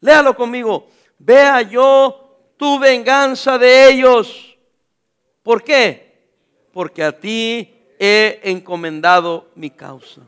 Léalo 0.00 0.36
conmigo. 0.36 0.88
Vea 1.18 1.62
yo 1.62 2.52
tu 2.56 2.78
venganza 2.78 3.58
de 3.58 3.88
ellos. 3.88 4.56
¿Por 5.42 5.64
qué? 5.64 6.28
Porque 6.72 7.02
a 7.02 7.18
ti 7.18 7.74
he 7.98 8.40
encomendado 8.44 9.50
mi 9.54 9.70
causa. 9.70 10.22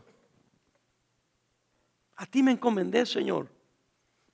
A 2.16 2.26
ti 2.26 2.42
me 2.42 2.52
encomendé, 2.52 3.06
Señor. 3.06 3.48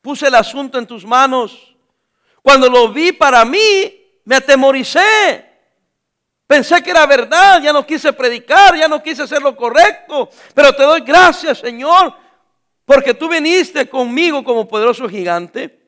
Puse 0.03 0.27
el 0.27 0.35
asunto 0.35 0.79
en 0.79 0.87
tus 0.87 1.05
manos. 1.05 1.77
Cuando 2.43 2.69
lo 2.69 2.93
vi 2.93 3.13
para 3.13 3.45
mí, 3.45 4.21
me 4.25 4.37
atemoricé. 4.37 5.49
Pensé 6.47 6.83
que 6.83 6.91
era 6.91 7.07
verdad, 7.07 7.63
ya 7.63 7.73
no 7.73 7.87
quise 7.87 8.13
predicar, 8.13 8.77
ya 8.77 8.89
no 8.89 9.03
quise 9.03 9.23
hacer 9.23 9.41
lo 9.41 9.55
correcto. 9.55 10.29
Pero 10.55 10.75
te 10.75 10.83
doy 10.83 11.01
gracias, 11.03 11.59
Señor, 11.59 12.15
porque 12.85 13.15
tú 13.15 13.29
viniste 13.29 13.89
conmigo 13.89 14.43
como 14.43 14.67
poderoso 14.67 15.09
gigante 15.09 15.79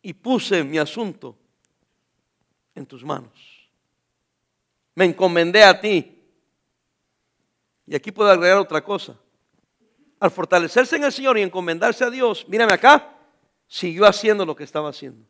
y 0.00 0.14
puse 0.14 0.64
mi 0.64 0.78
asunto 0.78 1.36
en 2.74 2.86
tus 2.86 3.04
manos. 3.04 3.68
Me 4.94 5.04
encomendé 5.04 5.64
a 5.64 5.78
ti. 5.78 6.16
Y 7.86 7.94
aquí 7.94 8.10
puedo 8.10 8.30
agregar 8.30 8.58
otra 8.58 8.82
cosa 8.82 9.16
al 10.20 10.30
fortalecerse 10.30 10.96
en 10.96 11.04
el 11.04 11.12
Señor 11.12 11.38
y 11.38 11.42
encomendarse 11.42 12.04
a 12.04 12.10
Dios, 12.10 12.46
mírame 12.46 12.74
acá, 12.74 13.16
siguió 13.66 14.06
haciendo 14.06 14.44
lo 14.44 14.54
que 14.54 14.64
estaba 14.64 14.90
haciendo. 14.90 15.24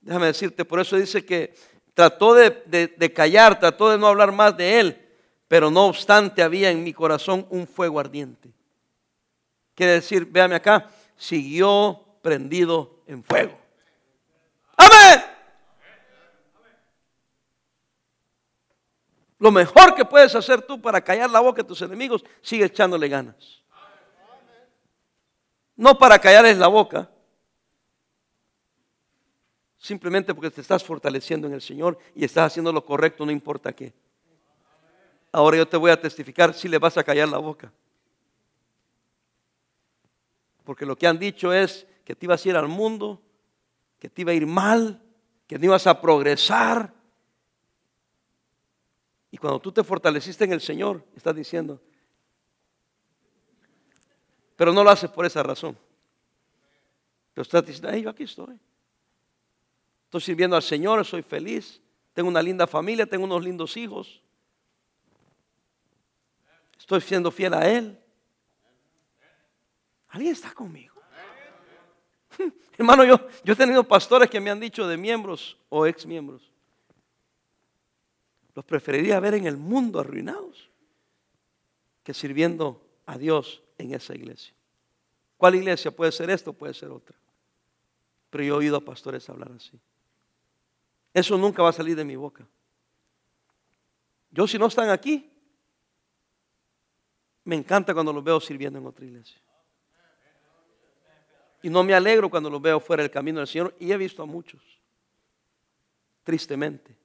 Déjame 0.00 0.26
decirte, 0.26 0.64
por 0.64 0.80
eso 0.80 0.96
dice 0.96 1.24
que 1.24 1.54
trató 1.94 2.34
de, 2.34 3.12
callar, 3.14 3.58
trató 3.60 3.90
de 3.90 3.98
no 3.98 4.08
hablar 4.08 4.32
más 4.32 4.56
de 4.56 4.80
Él, 4.80 5.08
pero 5.46 5.70
no 5.70 5.86
obstante 5.86 6.42
había 6.42 6.70
en 6.70 6.82
mi 6.82 6.92
corazón 6.92 7.46
un 7.50 7.66
fuego 7.66 8.00
ardiente. 8.00 8.52
Quiere 9.74 9.92
decir, 9.92 10.24
véame 10.26 10.56
acá, 10.56 10.90
siguió 11.16 12.04
prendido 12.20 13.02
en 13.06 13.22
fuego. 13.22 13.56
Amén. 14.76 15.22
Lo 19.38 19.52
mejor 19.52 19.94
que 19.94 20.04
puedes 20.04 20.34
hacer 20.34 20.62
tú 20.62 20.80
para 20.80 21.00
callar 21.00 21.30
la 21.30 21.40
boca 21.40 21.62
de 21.62 21.68
tus 21.68 21.80
enemigos, 21.82 22.24
sigue 22.42 22.64
echándole 22.64 23.08
ganas. 23.08 23.62
No 25.76 25.96
para 25.96 26.18
callarles 26.18 26.58
la 26.58 26.66
boca, 26.66 27.08
simplemente 29.78 30.34
porque 30.34 30.50
te 30.50 30.60
estás 30.60 30.82
fortaleciendo 30.82 31.46
en 31.46 31.54
el 31.54 31.62
Señor 31.62 31.98
y 32.16 32.24
estás 32.24 32.48
haciendo 32.48 32.72
lo 32.72 32.84
correcto, 32.84 33.24
no 33.24 33.30
importa 33.30 33.72
qué. 33.72 33.94
Ahora 35.30 35.56
yo 35.56 35.68
te 35.68 35.76
voy 35.76 35.92
a 35.92 36.00
testificar 36.00 36.52
si 36.52 36.68
le 36.68 36.78
vas 36.78 36.96
a 36.96 37.04
callar 37.04 37.28
la 37.28 37.38
boca. 37.38 37.72
Porque 40.64 40.84
lo 40.84 40.96
que 40.96 41.06
han 41.06 41.18
dicho 41.18 41.52
es 41.52 41.86
que 42.04 42.16
te 42.16 42.26
ibas 42.26 42.44
a 42.44 42.48
ir 42.48 42.56
al 42.56 42.66
mundo, 42.66 43.22
que 44.00 44.08
te 44.08 44.22
iba 44.22 44.32
a 44.32 44.34
ir 44.34 44.46
mal, 44.46 45.00
que 45.46 45.58
no 45.58 45.66
ibas 45.66 45.86
a 45.86 46.00
progresar, 46.00 46.92
y 49.30 49.36
cuando 49.36 49.60
tú 49.60 49.70
te 49.72 49.84
fortaleciste 49.84 50.44
en 50.44 50.52
el 50.52 50.60
Señor, 50.60 51.04
estás 51.14 51.34
diciendo, 51.34 51.80
pero 54.56 54.72
no 54.72 54.82
lo 54.82 54.90
haces 54.90 55.10
por 55.10 55.26
esa 55.26 55.42
razón. 55.42 55.78
Pero 57.34 57.42
estás 57.42 57.64
diciendo, 57.64 57.96
yo 57.96 58.10
aquí 58.10 58.24
estoy. 58.24 58.58
Estoy 60.04 60.20
sirviendo 60.20 60.56
al 60.56 60.62
Señor, 60.62 61.04
soy 61.04 61.22
feliz, 61.22 61.80
tengo 62.14 62.28
una 62.28 62.42
linda 62.42 62.66
familia, 62.66 63.06
tengo 63.06 63.24
unos 63.24 63.44
lindos 63.44 63.76
hijos. 63.76 64.22
Estoy 66.78 67.00
siendo 67.02 67.30
fiel 67.30 67.52
a 67.52 67.68
Él. 67.68 67.98
¿Alguien 70.08 70.32
está 70.32 70.54
conmigo? 70.54 70.94
Hermano, 72.78 73.04
yo, 73.04 73.20
yo 73.44 73.52
he 73.52 73.56
tenido 73.56 73.84
pastores 73.84 74.30
que 74.30 74.40
me 74.40 74.50
han 74.50 74.58
dicho 74.58 74.88
de 74.88 74.96
miembros 74.96 75.58
o 75.68 75.86
ex 75.86 76.06
miembros 76.06 76.50
los 78.58 78.64
preferiría 78.64 79.20
ver 79.20 79.34
en 79.34 79.46
el 79.46 79.56
mundo 79.56 80.00
arruinados 80.00 80.68
que 82.02 82.12
sirviendo 82.12 82.84
a 83.06 83.16
Dios 83.16 83.62
en 83.78 83.94
esa 83.94 84.16
iglesia. 84.16 84.52
¿Cuál 85.36 85.54
iglesia? 85.54 85.92
Puede 85.92 86.10
ser 86.10 86.28
esto, 86.28 86.52
puede 86.52 86.74
ser 86.74 86.90
otra. 86.90 87.16
Pero 88.30 88.42
yo 88.42 88.54
he 88.54 88.58
oído 88.58 88.76
a 88.76 88.80
pastores 88.80 89.28
hablar 89.28 89.52
así. 89.52 89.78
Eso 91.14 91.38
nunca 91.38 91.62
va 91.62 91.68
a 91.68 91.72
salir 91.72 91.94
de 91.94 92.04
mi 92.04 92.16
boca. 92.16 92.48
Yo 94.32 94.48
si 94.48 94.58
no 94.58 94.66
están 94.66 94.90
aquí, 94.90 95.30
me 97.44 97.54
encanta 97.54 97.94
cuando 97.94 98.12
los 98.12 98.24
veo 98.24 98.40
sirviendo 98.40 98.80
en 98.80 98.86
otra 98.86 99.04
iglesia. 99.04 99.40
Y 101.62 101.70
no 101.70 101.84
me 101.84 101.94
alegro 101.94 102.28
cuando 102.28 102.50
los 102.50 102.60
veo 102.60 102.80
fuera 102.80 103.04
del 103.04 103.12
camino 103.12 103.38
del 103.38 103.46
Señor. 103.46 103.76
Y 103.78 103.92
he 103.92 103.96
visto 103.96 104.20
a 104.20 104.26
muchos, 104.26 104.60
tristemente. 106.24 106.98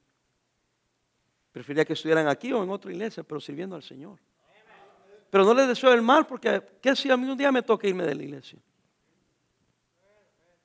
Prefería 1.54 1.84
que 1.84 1.92
estuvieran 1.92 2.26
aquí 2.26 2.52
o 2.52 2.64
en 2.64 2.70
otra 2.70 2.90
iglesia, 2.90 3.22
pero 3.22 3.40
sirviendo 3.40 3.76
al 3.76 3.82
Señor. 3.84 4.18
Pero 5.30 5.44
no 5.44 5.54
les 5.54 5.68
deseo 5.68 5.92
el 5.92 6.02
mal 6.02 6.26
porque 6.26 6.60
¿qué 6.82 6.96
si 6.96 7.08
a 7.12 7.16
mí 7.16 7.28
un 7.28 7.38
día 7.38 7.52
me 7.52 7.62
toca 7.62 7.86
irme 7.86 8.04
de 8.04 8.12
la 8.12 8.24
iglesia? 8.24 8.58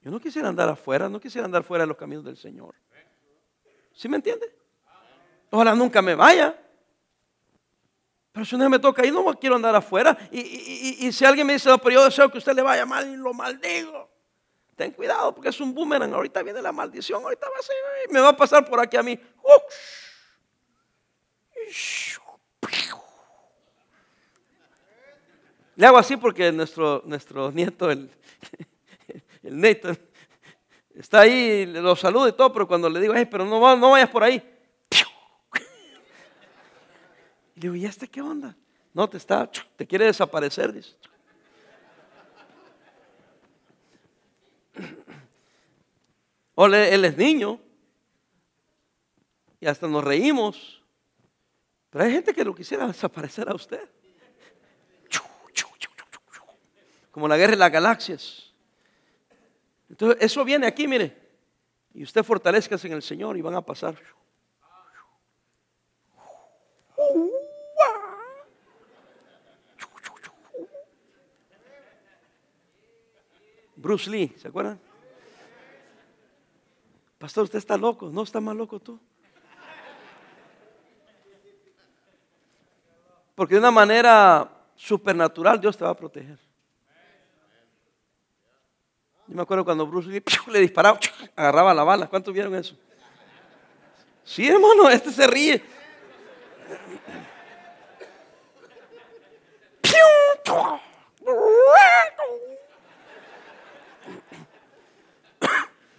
Yo 0.02 0.10
no 0.10 0.20
quisiera 0.20 0.50
andar 0.50 0.68
afuera, 0.68 1.08
no 1.08 1.20
quisiera 1.20 1.46
andar 1.46 1.64
fuera 1.64 1.84
de 1.84 1.90
los 1.90 1.96
caminos 1.96 2.26
del 2.26 2.38
Señor. 2.38 2.74
¿Sí 3.94 4.10
me 4.10 4.16
entiende? 4.16 4.52
Ojalá 5.52 5.76
nunca 5.76 6.02
me 6.02 6.16
vaya. 6.16 6.60
Pero 8.32 8.44
si 8.44 8.56
un 8.56 8.62
día 8.62 8.70
me 8.70 8.80
toca 8.80 9.06
ir, 9.06 9.14
no 9.14 9.24
quiero 9.40 9.58
andar 9.58 9.76
afuera. 9.76 10.18
Y, 10.32 11.12
si 11.12 11.24
alguien 11.24 11.46
me 11.46 11.54
dice, 11.54 11.70
no, 11.70 11.78
pero 11.78 11.92
yo 11.92 12.06
deseo 12.06 12.32
que 12.32 12.40
usted 12.40 12.56
le 12.56 12.64
vaya 12.64 12.88
mal 12.88 13.08
y 13.08 13.16
lo 13.16 13.32
maldigo. 13.32 14.10
Ten 14.76 14.90
cuidado 14.90 15.36
porque 15.36 15.50
es 15.50 15.62
un 15.62 15.72
boomerang. 15.72 16.16
Ahorita 16.16 16.42
viene 16.42 16.64
la 16.64 16.72
maldición, 16.72 17.22
ahorita 17.22 17.48
va 17.48 17.60
a 17.60 17.62
ser, 17.62 17.76
me 18.10 18.20
va 18.20 18.30
a 18.30 18.36
pasar 18.36 18.68
por 18.68 18.80
aquí 18.80 18.98
a 18.98 19.04
mí. 19.04 19.20
Le 25.80 25.86
hago 25.86 25.98
así 25.98 26.18
porque 26.18 26.52
nuestro, 26.52 27.02
nuestro 27.06 27.52
nieto, 27.54 27.90
el, 27.90 28.12
el 29.44 29.62
Nathan, 29.62 29.98
está 30.94 31.22
ahí, 31.22 31.66
lo 31.66 31.96
saludo 31.96 32.28
y 32.28 32.34
todo, 32.34 32.52
pero 32.52 32.68
cuando 32.68 32.90
le 32.90 33.00
digo, 33.00 33.14
pero 33.32 33.46
no, 33.46 33.78
no 33.78 33.92
vayas 33.92 34.10
por 34.10 34.22
ahí. 34.22 34.44
Le 37.56 37.62
digo, 37.62 37.76
¿y 37.76 37.86
este 37.86 38.10
qué 38.10 38.22
onda? 38.22 38.58
No, 38.94 39.08
te 39.08 39.16
está, 39.16 39.50
te 39.78 39.88
quiere 39.88 40.04
desaparecer, 40.04 40.74
dice. 40.74 40.98
O 46.56 46.66
él 46.66 47.06
es 47.06 47.16
niño. 47.16 47.58
y 49.62 49.68
hasta 49.68 49.88
nos 49.88 50.04
reímos. 50.04 50.79
Pero 51.90 52.06
hay 52.06 52.12
gente 52.12 52.34
que 52.34 52.44
lo 52.44 52.54
quisiera 52.54 52.86
desaparecer 52.88 53.50
a 53.50 53.56
usted. 53.56 53.90
Como 57.12 57.28
la 57.28 57.38
guerra 57.38 57.52
de 57.52 57.58
las 57.58 57.72
galaxias. 57.72 58.54
Entonces, 59.90 60.22
eso 60.22 60.46
viene 60.46 60.68
aquí, 60.68 60.88
mire. 60.88 61.18
Y 61.94 62.04
usted 62.04 62.24
fortalezcase 62.24 62.88
en 62.88 62.94
el 62.94 63.02
Señor 63.02 63.36
y 63.36 63.42
van 63.42 63.56
a 63.56 63.62
pasar. 63.62 63.98
Bruce 73.76 74.10
Lee, 74.10 74.36
¿se 74.38 74.50
acuerdan? 74.50 74.80
Pastor, 77.18 77.46
usted 77.46 77.58
está 77.58 77.78
loco. 77.78 78.10
No 78.10 78.24
está 78.24 78.40
más 78.40 78.56
loco 78.56 78.80
tú. 78.80 79.00
Porque 83.40 83.54
de 83.54 83.62
una 83.62 83.72
manera 83.72 84.52
supernatural 84.76 85.62
Dios 85.62 85.78
te 85.78 85.86
va 85.86 85.92
a 85.92 85.96
proteger. 85.96 86.38
Yo 89.28 89.34
me 89.34 89.42
acuerdo 89.42 89.64
cuando 89.64 89.88
Bruce 89.88 90.10
le 90.52 90.60
disparaba, 90.60 91.00
agarraba 91.38 91.74
la 91.74 91.86
bala. 91.86 92.08
¿Cuántos 92.08 92.34
vieron 92.34 92.54
eso? 92.54 92.76
Sí, 94.26 94.46
hermano, 94.46 94.90
este 94.90 95.14
se 95.14 95.26
ríe. 95.26 95.64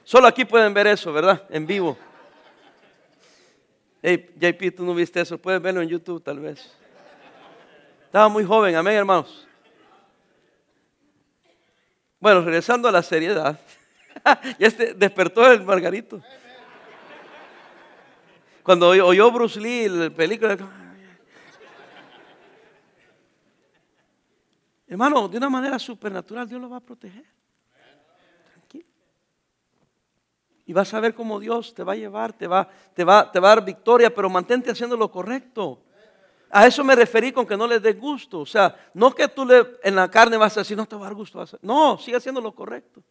Solo 0.04 0.26
aquí 0.26 0.44
pueden 0.44 0.74
ver 0.74 0.88
eso, 0.88 1.10
¿verdad? 1.10 1.46
En 1.48 1.66
vivo. 1.66 1.96
Hey, 4.02 4.30
JP, 4.38 4.76
tú 4.76 4.84
no 4.84 4.94
viste 4.94 5.22
eso. 5.22 5.38
Puedes 5.38 5.62
verlo 5.62 5.80
en 5.80 5.88
YouTube, 5.88 6.22
tal 6.22 6.38
vez. 6.38 6.79
Estaba 8.10 8.28
muy 8.28 8.44
joven, 8.44 8.74
amén, 8.74 8.96
hermanos. 8.96 9.46
Bueno, 12.18 12.40
regresando 12.40 12.88
a 12.88 12.90
la 12.90 13.04
seriedad. 13.04 13.56
ya 14.58 14.66
este 14.66 14.94
despertó 14.94 15.48
el 15.48 15.62
Margarito. 15.62 16.20
Cuando 18.64 18.88
oyó 18.88 19.30
Bruce 19.30 19.60
Lee 19.60 19.88
la 19.88 20.10
película. 20.10 20.58
Hermano, 24.88 25.28
de 25.28 25.38
una 25.38 25.48
manera 25.48 25.78
supernatural 25.78 26.48
Dios 26.48 26.60
lo 26.60 26.68
va 26.68 26.78
a 26.78 26.80
proteger. 26.80 27.24
Tranquilo. 28.50 28.88
Y 30.66 30.72
vas 30.72 30.92
a 30.94 30.98
ver 30.98 31.14
cómo 31.14 31.38
Dios 31.38 31.72
te 31.72 31.84
va 31.84 31.92
a 31.92 31.96
llevar, 31.96 32.32
te 32.32 32.48
va, 32.48 32.68
te 32.92 33.04
va, 33.04 33.30
te 33.30 33.38
va 33.38 33.52
a 33.52 33.54
dar 33.54 33.64
victoria, 33.64 34.12
pero 34.12 34.28
mantente 34.28 34.72
haciendo 34.72 34.96
lo 34.96 35.12
correcto. 35.12 35.84
A 36.50 36.66
eso 36.66 36.82
me 36.82 36.96
referí 36.96 37.30
con 37.30 37.46
que 37.46 37.56
no 37.56 37.66
les 37.66 37.80
dé 37.80 37.92
gusto. 37.92 38.40
O 38.40 38.46
sea, 38.46 38.90
no 38.92 39.14
que 39.14 39.28
tú 39.28 39.44
le, 39.44 39.78
en 39.84 39.94
la 39.94 40.10
carne 40.10 40.36
vas 40.36 40.56
a 40.56 40.60
decir, 40.60 40.76
no 40.76 40.86
te 40.86 40.96
va 40.96 41.02
a 41.02 41.04
dar 41.04 41.14
gusto. 41.14 41.44
No, 41.62 41.96
sigue 41.96 42.16
haciendo 42.16 42.40
lo 42.40 42.52
correcto. 42.52 43.02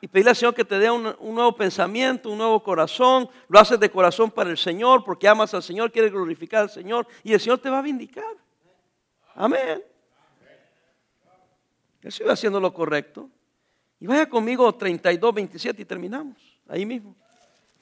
Y 0.00 0.08
pedirle 0.08 0.30
al 0.30 0.36
Señor 0.36 0.54
que 0.54 0.64
te 0.64 0.78
dé 0.78 0.90
un, 0.90 1.02
nuevo 1.02 1.54
pensamiento, 1.56 2.28
un 2.28 2.38
nuevo 2.38 2.62
corazón. 2.62 3.28
Lo 3.48 3.58
haces 3.58 3.78
de 3.78 3.88
corazón 3.88 4.30
para 4.30 4.50
el 4.50 4.58
Señor, 4.58 5.04
porque 5.04 5.28
amas 5.28 5.54
al 5.54 5.62
Señor, 5.62 5.92
quieres 5.92 6.12
glorificar 6.12 6.62
al 6.62 6.70
Señor. 6.70 7.06
Y 7.22 7.32
el 7.32 7.40
Señor 7.40 7.58
te 7.58 7.70
va 7.70 7.78
a 7.78 7.82
vindicar. 7.82 8.24
Amén. 9.34 9.82
Él 12.02 12.12
sigue 12.12 12.30
haciendo 12.30 12.60
lo 12.60 12.74
correcto. 12.74 13.30
Y 14.00 14.06
vaya 14.06 14.28
conmigo 14.28 14.72
32, 14.74 15.34
27 15.34 15.82
y 15.82 15.84
terminamos. 15.84 16.36
Ahí 16.68 16.84
mismo. 16.84 17.16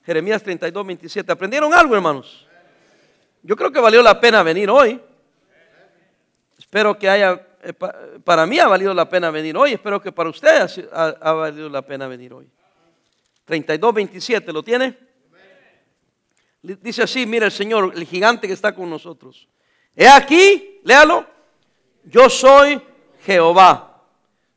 Jeremías 0.04 0.42
32, 0.42 0.86
27. 0.86 1.32
¿Aprendieron 1.32 1.72
algo, 1.72 1.94
hermanos? 1.94 2.43
Yo 3.44 3.56
creo 3.56 3.70
que 3.70 3.78
valió 3.78 4.02
la 4.02 4.18
pena 4.18 4.42
venir 4.42 4.70
hoy. 4.70 4.98
Espero 6.58 6.98
que 6.98 7.10
haya, 7.10 7.46
eh, 7.62 7.74
para 8.24 8.46
mí 8.46 8.58
ha 8.58 8.66
valido 8.66 8.94
la 8.94 9.06
pena 9.06 9.30
venir 9.30 9.54
hoy. 9.54 9.74
Espero 9.74 10.00
que 10.00 10.10
para 10.10 10.30
usted 10.30 10.66
ha, 10.90 11.32
valido 11.32 11.68
la 11.68 11.82
pena 11.82 12.08
venir 12.08 12.32
hoy. 12.32 12.48
32, 13.44 13.94
27, 13.94 14.50
¿lo 14.50 14.62
tiene? 14.62 14.96
Dice 16.62 17.02
así, 17.02 17.26
mira 17.26 17.44
el 17.44 17.52
Señor, 17.52 17.92
el 17.94 18.06
gigante 18.06 18.46
que 18.46 18.54
está 18.54 18.74
con 18.74 18.88
nosotros. 18.88 19.46
He 19.94 20.08
aquí, 20.08 20.80
léalo, 20.82 21.26
yo 22.04 22.30
soy 22.30 22.80
Jehová, 23.26 24.02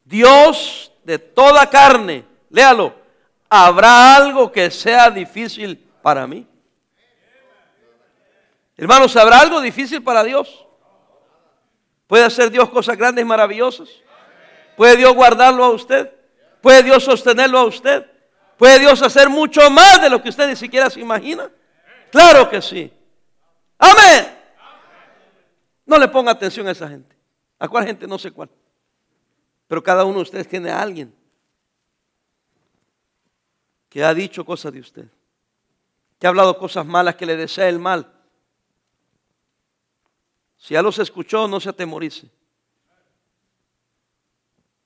Dios 0.06 0.94
de 1.04 1.20
toda 1.20 1.70
carne. 1.70 2.24
Léalo, 2.50 2.96
¿habrá 3.50 4.16
algo 4.16 4.50
que 4.50 4.72
sea 4.72 5.12
difícil 5.12 5.78
para 6.02 6.26
mí? 6.26 6.48
Hermanos, 8.78 9.16
¿habrá 9.16 9.40
algo 9.40 9.60
difícil 9.60 10.04
para 10.04 10.24
Dios? 10.24 10.66
¿Puede 12.06 12.24
hacer 12.24 12.52
Dios 12.52 12.70
cosas 12.70 12.96
grandes 12.96 13.24
y 13.24 13.26
maravillosas? 13.26 13.90
¿Puede 14.78 14.96
Dios 14.96 15.14
guardarlo 15.16 15.64
a 15.64 15.72
usted? 15.72 16.14
¿Puede 16.62 16.84
Dios 16.84 17.04
sostenerlo 17.04 17.58
a 17.58 17.66
usted? 17.66 18.06
¿Puede 18.56 18.80
Dios 18.80 19.02
hacer 19.02 19.30
mucho 19.30 19.70
más 19.72 20.02
de 20.02 20.10
lo 20.10 20.22
que 20.22 20.30
usted 20.30 20.48
ni 20.48 20.56
siquiera 20.56 20.90
se 20.90 21.00
imagina? 21.00 21.52
Claro 22.12 22.50
que 22.50 22.62
sí. 22.62 22.94
Amén. 23.78 24.38
No 25.86 25.98
le 25.98 26.08
ponga 26.08 26.32
atención 26.32 26.68
a 26.68 26.72
esa 26.72 26.88
gente. 26.88 27.16
¿A 27.60 27.68
cuál 27.68 27.86
gente? 27.86 28.08
No 28.08 28.20
sé 28.20 28.32
cuál. 28.32 28.50
Pero 29.68 29.82
cada 29.82 30.06
uno 30.06 30.18
de 30.18 30.24
ustedes 30.24 30.48
tiene 30.48 30.70
a 30.70 30.82
alguien 30.82 31.14
que 33.90 34.04
ha 34.04 34.14
dicho 34.14 34.46
cosas 34.46 34.72
de 34.72 34.80
usted, 34.80 35.06
que 36.20 36.28
ha 36.28 36.30
hablado 36.30 36.58
cosas 36.58 36.86
malas, 36.86 37.16
que 37.16 37.26
le 37.26 37.36
desea 37.36 37.68
el 37.68 37.80
mal. 37.80 38.14
Si 40.58 40.74
ya 40.74 40.82
los 40.82 41.00
escuchó, 41.00 41.48
no 41.48 41.60
se 41.60 41.70
atemorice. 41.70 42.30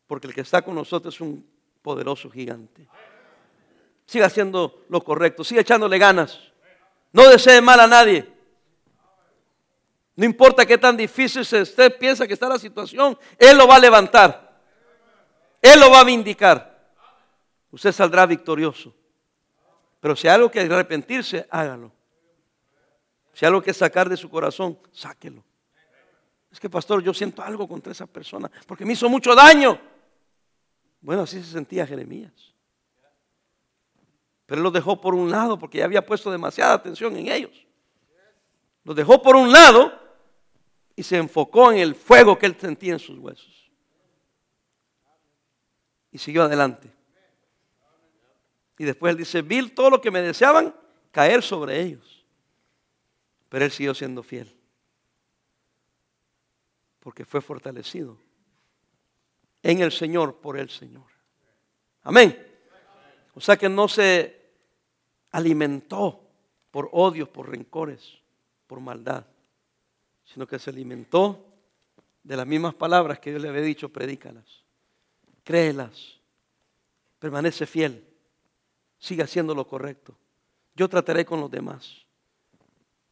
Porque 0.08 0.28
el 0.28 0.34
que 0.34 0.42
está 0.42 0.62
con 0.62 0.76
nosotros 0.76 1.16
es 1.16 1.22
un 1.22 1.50
poderoso 1.82 2.30
gigante. 2.30 2.88
Siga 4.06 4.26
haciendo 4.26 4.84
lo 4.90 5.02
correcto, 5.02 5.44
siga 5.44 5.62
echándole 5.62 5.98
ganas. 5.98 6.40
No 7.14 7.30
desee 7.30 7.62
mal 7.62 7.80
a 7.80 7.88
nadie. 7.88 8.28
No 10.16 10.26
importa 10.26 10.66
qué 10.66 10.78
tan 10.78 10.98
difícil 10.98 11.42
usted 11.42 11.98
piensa 11.98 12.28
que 12.28 12.34
está 12.34 12.50
la 12.50 12.60
situación, 12.60 13.18
Él 13.38 13.58
lo 13.58 13.68
va 13.68 13.78
a 13.78 13.80
levantar. 13.80 14.52
Él 15.62 15.80
lo 15.80 15.90
va 15.90 16.02
a 16.02 16.04
vindicar. 16.04 16.92
Usted 17.72 17.92
saldrá 17.92 18.26
victorioso. 18.26 18.94
Pero 20.02 20.16
si 20.16 20.28
hay 20.28 20.36
algo 20.36 20.52
que 20.52 20.60
arrepentirse, 20.60 21.48
hágalo. 21.50 21.92
Si 23.34 23.46
hay 23.46 23.48
algo 23.48 23.62
que 23.62 23.74
sacar 23.74 24.10
de 24.10 24.18
su 24.18 24.30
corazón, 24.30 24.78
sáquelo. 24.92 25.44
Es 26.52 26.60
que 26.60 26.70
pastor, 26.70 27.02
yo 27.02 27.14
siento 27.14 27.42
algo 27.42 27.68
contra 27.68 27.92
esa 27.94 28.06
persona 28.06 28.52
porque 28.68 28.86
me 28.86 28.94
hizo 28.94 29.10
mucho 29.10 29.34
daño. 29.34 29.80
Bueno, 31.00 31.24
así 31.24 31.42
se 31.42 31.52
sentía 31.52 31.88
Jeremías. 31.88 32.34
Pero 34.46 34.62
los 34.62 34.74
dejó 34.74 35.00
por 35.00 35.16
un 35.16 35.32
lado 35.32 35.58
porque 35.58 35.78
ya 35.78 35.86
había 35.86 36.06
puesto 36.06 36.30
demasiada 36.30 36.74
atención 36.74 37.16
en 37.16 37.32
ellos. 37.32 37.66
Los 38.84 38.96
dejó 38.96 39.22
por 39.22 39.36
un 39.36 39.52
lado 39.52 39.98
y 40.96 41.04
se 41.04 41.18
enfocó 41.18 41.72
en 41.72 41.80
el 41.80 41.96
fuego 41.96 42.38
que 42.38 42.48
él 42.48 42.58
sentía 42.60 42.94
en 42.94 43.00
sus 43.00 43.18
huesos. 43.18 43.72
Y 46.12 46.18
siguió 46.18 46.44
adelante. 46.44 46.92
Y 48.78 48.84
después 48.84 49.12
él 49.12 49.18
dice, 49.18 49.42
vi 49.42 49.70
todo 49.70 49.90
lo 49.90 50.02
que 50.02 50.12
me 50.12 50.22
deseaban 50.22 50.76
caer 51.12 51.42
sobre 51.42 51.80
ellos. 51.80 52.26
Pero 53.48 53.64
él 53.64 53.72
siguió 53.72 53.94
siendo 53.94 54.22
fiel 54.22 54.61
porque 57.02 57.26
fue 57.26 57.42
fortalecido 57.42 58.18
en 59.64 59.82
el 59.82 59.92
Señor 59.92 60.38
por 60.40 60.58
el 60.58 60.70
Señor. 60.70 61.06
Amén. 62.04 62.48
O 63.34 63.42
sea 63.42 63.58
que 63.58 63.68
no 63.68 63.88
se 63.88 64.40
alimentó 65.32 66.22
por 66.70 66.90
odios, 66.92 67.28
por 67.30 67.50
rencores, 67.50 68.18
por 68.68 68.80
maldad, 68.80 69.26
sino 70.24 70.48
que 70.48 70.60
se 70.60 70.70
alimentó 70.70 71.46
de 72.24 72.38
las 72.38 72.46
mismas 72.46 72.76
palabras 72.76 73.20
que 73.20 73.32
Dios 73.32 73.42
le 73.42 73.50
había 73.50 73.62
dicho, 73.62 73.90
predícalas, 73.90 74.64
créelas, 75.44 76.20
permanece 77.20 77.66
fiel, 77.66 78.08
sigue 79.00 79.24
haciendo 79.24 79.56
lo 79.56 79.68
correcto. 79.68 80.16
Yo 80.76 80.88
trataré 80.88 81.26
con 81.26 81.40
los 81.40 81.50
demás. 81.50 82.06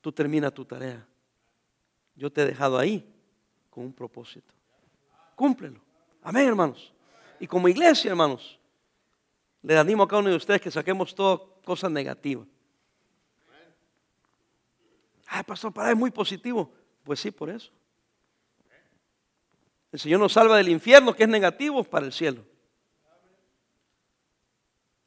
Tú 0.02 0.12
termina 0.12 0.52
tu 0.52 0.64
tarea. 0.64 1.06
Yo 2.16 2.32
te 2.32 2.42
he 2.42 2.46
dejado 2.46 2.78
ahí 2.78 3.19
con 3.70 3.86
un 3.86 3.94
propósito. 3.94 4.54
Cúmplelo. 5.36 5.80
Amén, 6.24 6.48
hermanos. 6.48 6.94
Y 7.40 7.48
como 7.48 7.68
iglesia, 7.68 8.10
hermanos, 8.10 8.60
le 9.62 9.78
animo 9.78 10.04
a 10.04 10.08
cada 10.08 10.22
uno 10.22 10.30
de 10.30 10.36
ustedes 10.36 10.62
que 10.62 10.72
saquemos 10.72 11.14
todas 11.14 11.40
cosas 11.64 11.92
negativas. 11.92 12.48
Ay, 15.28 15.44
pastor, 15.44 15.72
para 15.72 15.92
es 15.92 15.98
muy 15.98 16.12
positivo. 16.12 16.72
Pues 17.04 17.20
sí, 17.20 17.32
por 17.32 17.50
eso. 17.50 17.72
El 19.92 20.00
Señor 20.00 20.20
nos 20.20 20.34
salva 20.34 20.58
del 20.58 20.70
infierno, 20.70 21.16
que 21.16 21.24
es 21.24 21.30
negativo, 21.30 21.84
para 21.84 22.06
el 22.06 22.14
cielo. 22.14 22.44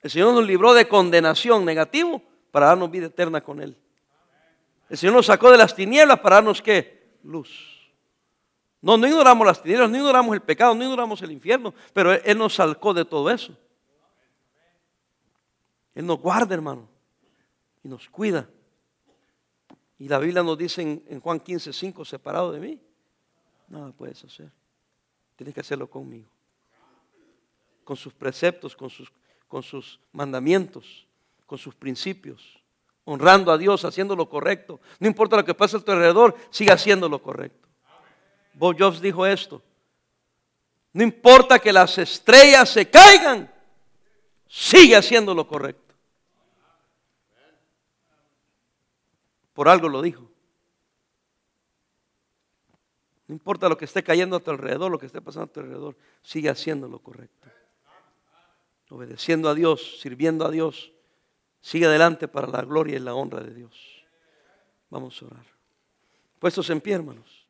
El 0.00 0.10
Señor 0.10 0.34
nos 0.34 0.44
libró 0.44 0.74
de 0.74 0.88
condenación 0.88 1.64
negativo 1.64 2.22
para 2.50 2.66
darnos 2.66 2.90
vida 2.90 3.06
eterna 3.06 3.40
con 3.40 3.60
Él. 3.62 3.76
El 4.88 4.98
Señor 4.98 5.14
nos 5.14 5.26
sacó 5.26 5.50
de 5.50 5.58
las 5.58 5.74
tinieblas 5.74 6.18
para 6.20 6.36
darnos 6.36 6.60
qué? 6.60 7.16
Luz. 7.22 7.81
No, 8.82 8.96
no 8.96 9.06
ignoramos 9.06 9.46
las 9.46 9.62
tinieblas, 9.62 9.88
no 9.88 9.96
ignoramos 9.96 10.34
el 10.34 10.42
pecado, 10.42 10.74
no 10.74 10.82
ignoramos 10.82 11.22
el 11.22 11.30
infierno, 11.30 11.72
pero 11.92 12.12
Él 12.12 12.36
nos 12.36 12.56
sacó 12.56 12.92
de 12.92 13.04
todo 13.04 13.30
eso. 13.30 13.56
Él 15.94 16.04
nos 16.04 16.18
guarda, 16.18 16.52
hermano, 16.52 16.88
y 17.84 17.88
nos 17.88 18.08
cuida. 18.08 18.48
Y 19.98 20.08
la 20.08 20.18
Biblia 20.18 20.42
nos 20.42 20.58
dice 20.58 20.82
en, 20.82 21.20
Juan 21.20 21.38
15, 21.38 21.72
5, 21.72 22.04
separado 22.04 22.50
de 22.50 22.58
mí, 22.58 22.80
nada 23.68 23.92
puedes 23.92 24.24
hacer. 24.24 24.50
Tienes 25.36 25.54
que 25.54 25.60
hacerlo 25.60 25.88
conmigo. 25.88 26.28
Con 27.84 27.96
sus 27.96 28.12
preceptos, 28.12 28.74
con 28.74 28.90
sus, 28.90 29.12
con 29.46 29.62
sus 29.62 30.00
mandamientos, 30.12 31.06
con 31.46 31.56
sus 31.56 31.74
principios. 31.76 32.58
Honrando 33.04 33.52
a 33.52 33.58
Dios, 33.58 33.84
haciendo 33.84 34.16
lo 34.16 34.28
correcto. 34.28 34.80
No 34.98 35.06
importa 35.06 35.36
lo 35.36 35.44
que 35.44 35.54
pase 35.54 35.76
a 35.76 35.80
tu 35.80 35.92
alrededor, 35.92 36.34
sigue 36.50 36.72
haciendo 36.72 37.08
lo 37.08 37.22
correcto. 37.22 37.68
Bob 38.54 38.76
Jobs 38.78 39.00
dijo 39.00 39.26
esto. 39.26 39.62
No 40.92 41.02
importa 41.02 41.58
que 41.58 41.72
las 41.72 41.96
estrellas 41.98 42.68
se 42.68 42.88
caigan, 42.90 43.50
sigue 44.46 44.94
haciendo 44.94 45.34
lo 45.34 45.46
correcto. 45.46 45.94
Por 49.54 49.68
algo 49.68 49.88
lo 49.88 50.02
dijo. 50.02 50.28
No 53.26 53.34
importa 53.34 53.68
lo 53.68 53.78
que 53.78 53.86
esté 53.86 54.02
cayendo 54.02 54.36
a 54.36 54.40
tu 54.40 54.50
alrededor, 54.50 54.90
lo 54.90 54.98
que 54.98 55.06
esté 55.06 55.22
pasando 55.22 55.44
a 55.44 55.52
tu 55.52 55.60
alrededor, 55.60 55.96
sigue 56.22 56.50
haciendo 56.50 56.88
lo 56.88 56.98
correcto. 56.98 57.48
Obedeciendo 58.90 59.48
a 59.48 59.54
Dios, 59.54 60.00
sirviendo 60.00 60.44
a 60.44 60.50
Dios. 60.50 60.92
Sigue 61.62 61.86
adelante 61.86 62.28
para 62.28 62.48
la 62.48 62.62
gloria 62.62 62.96
y 62.96 62.98
la 62.98 63.14
honra 63.14 63.40
de 63.40 63.54
Dios. 63.54 64.04
Vamos 64.90 65.22
a 65.22 65.26
orar. 65.26 65.46
Puestos 66.38 66.68
en 66.68 66.82
pie, 66.82 66.94
hermanos. 66.94 67.41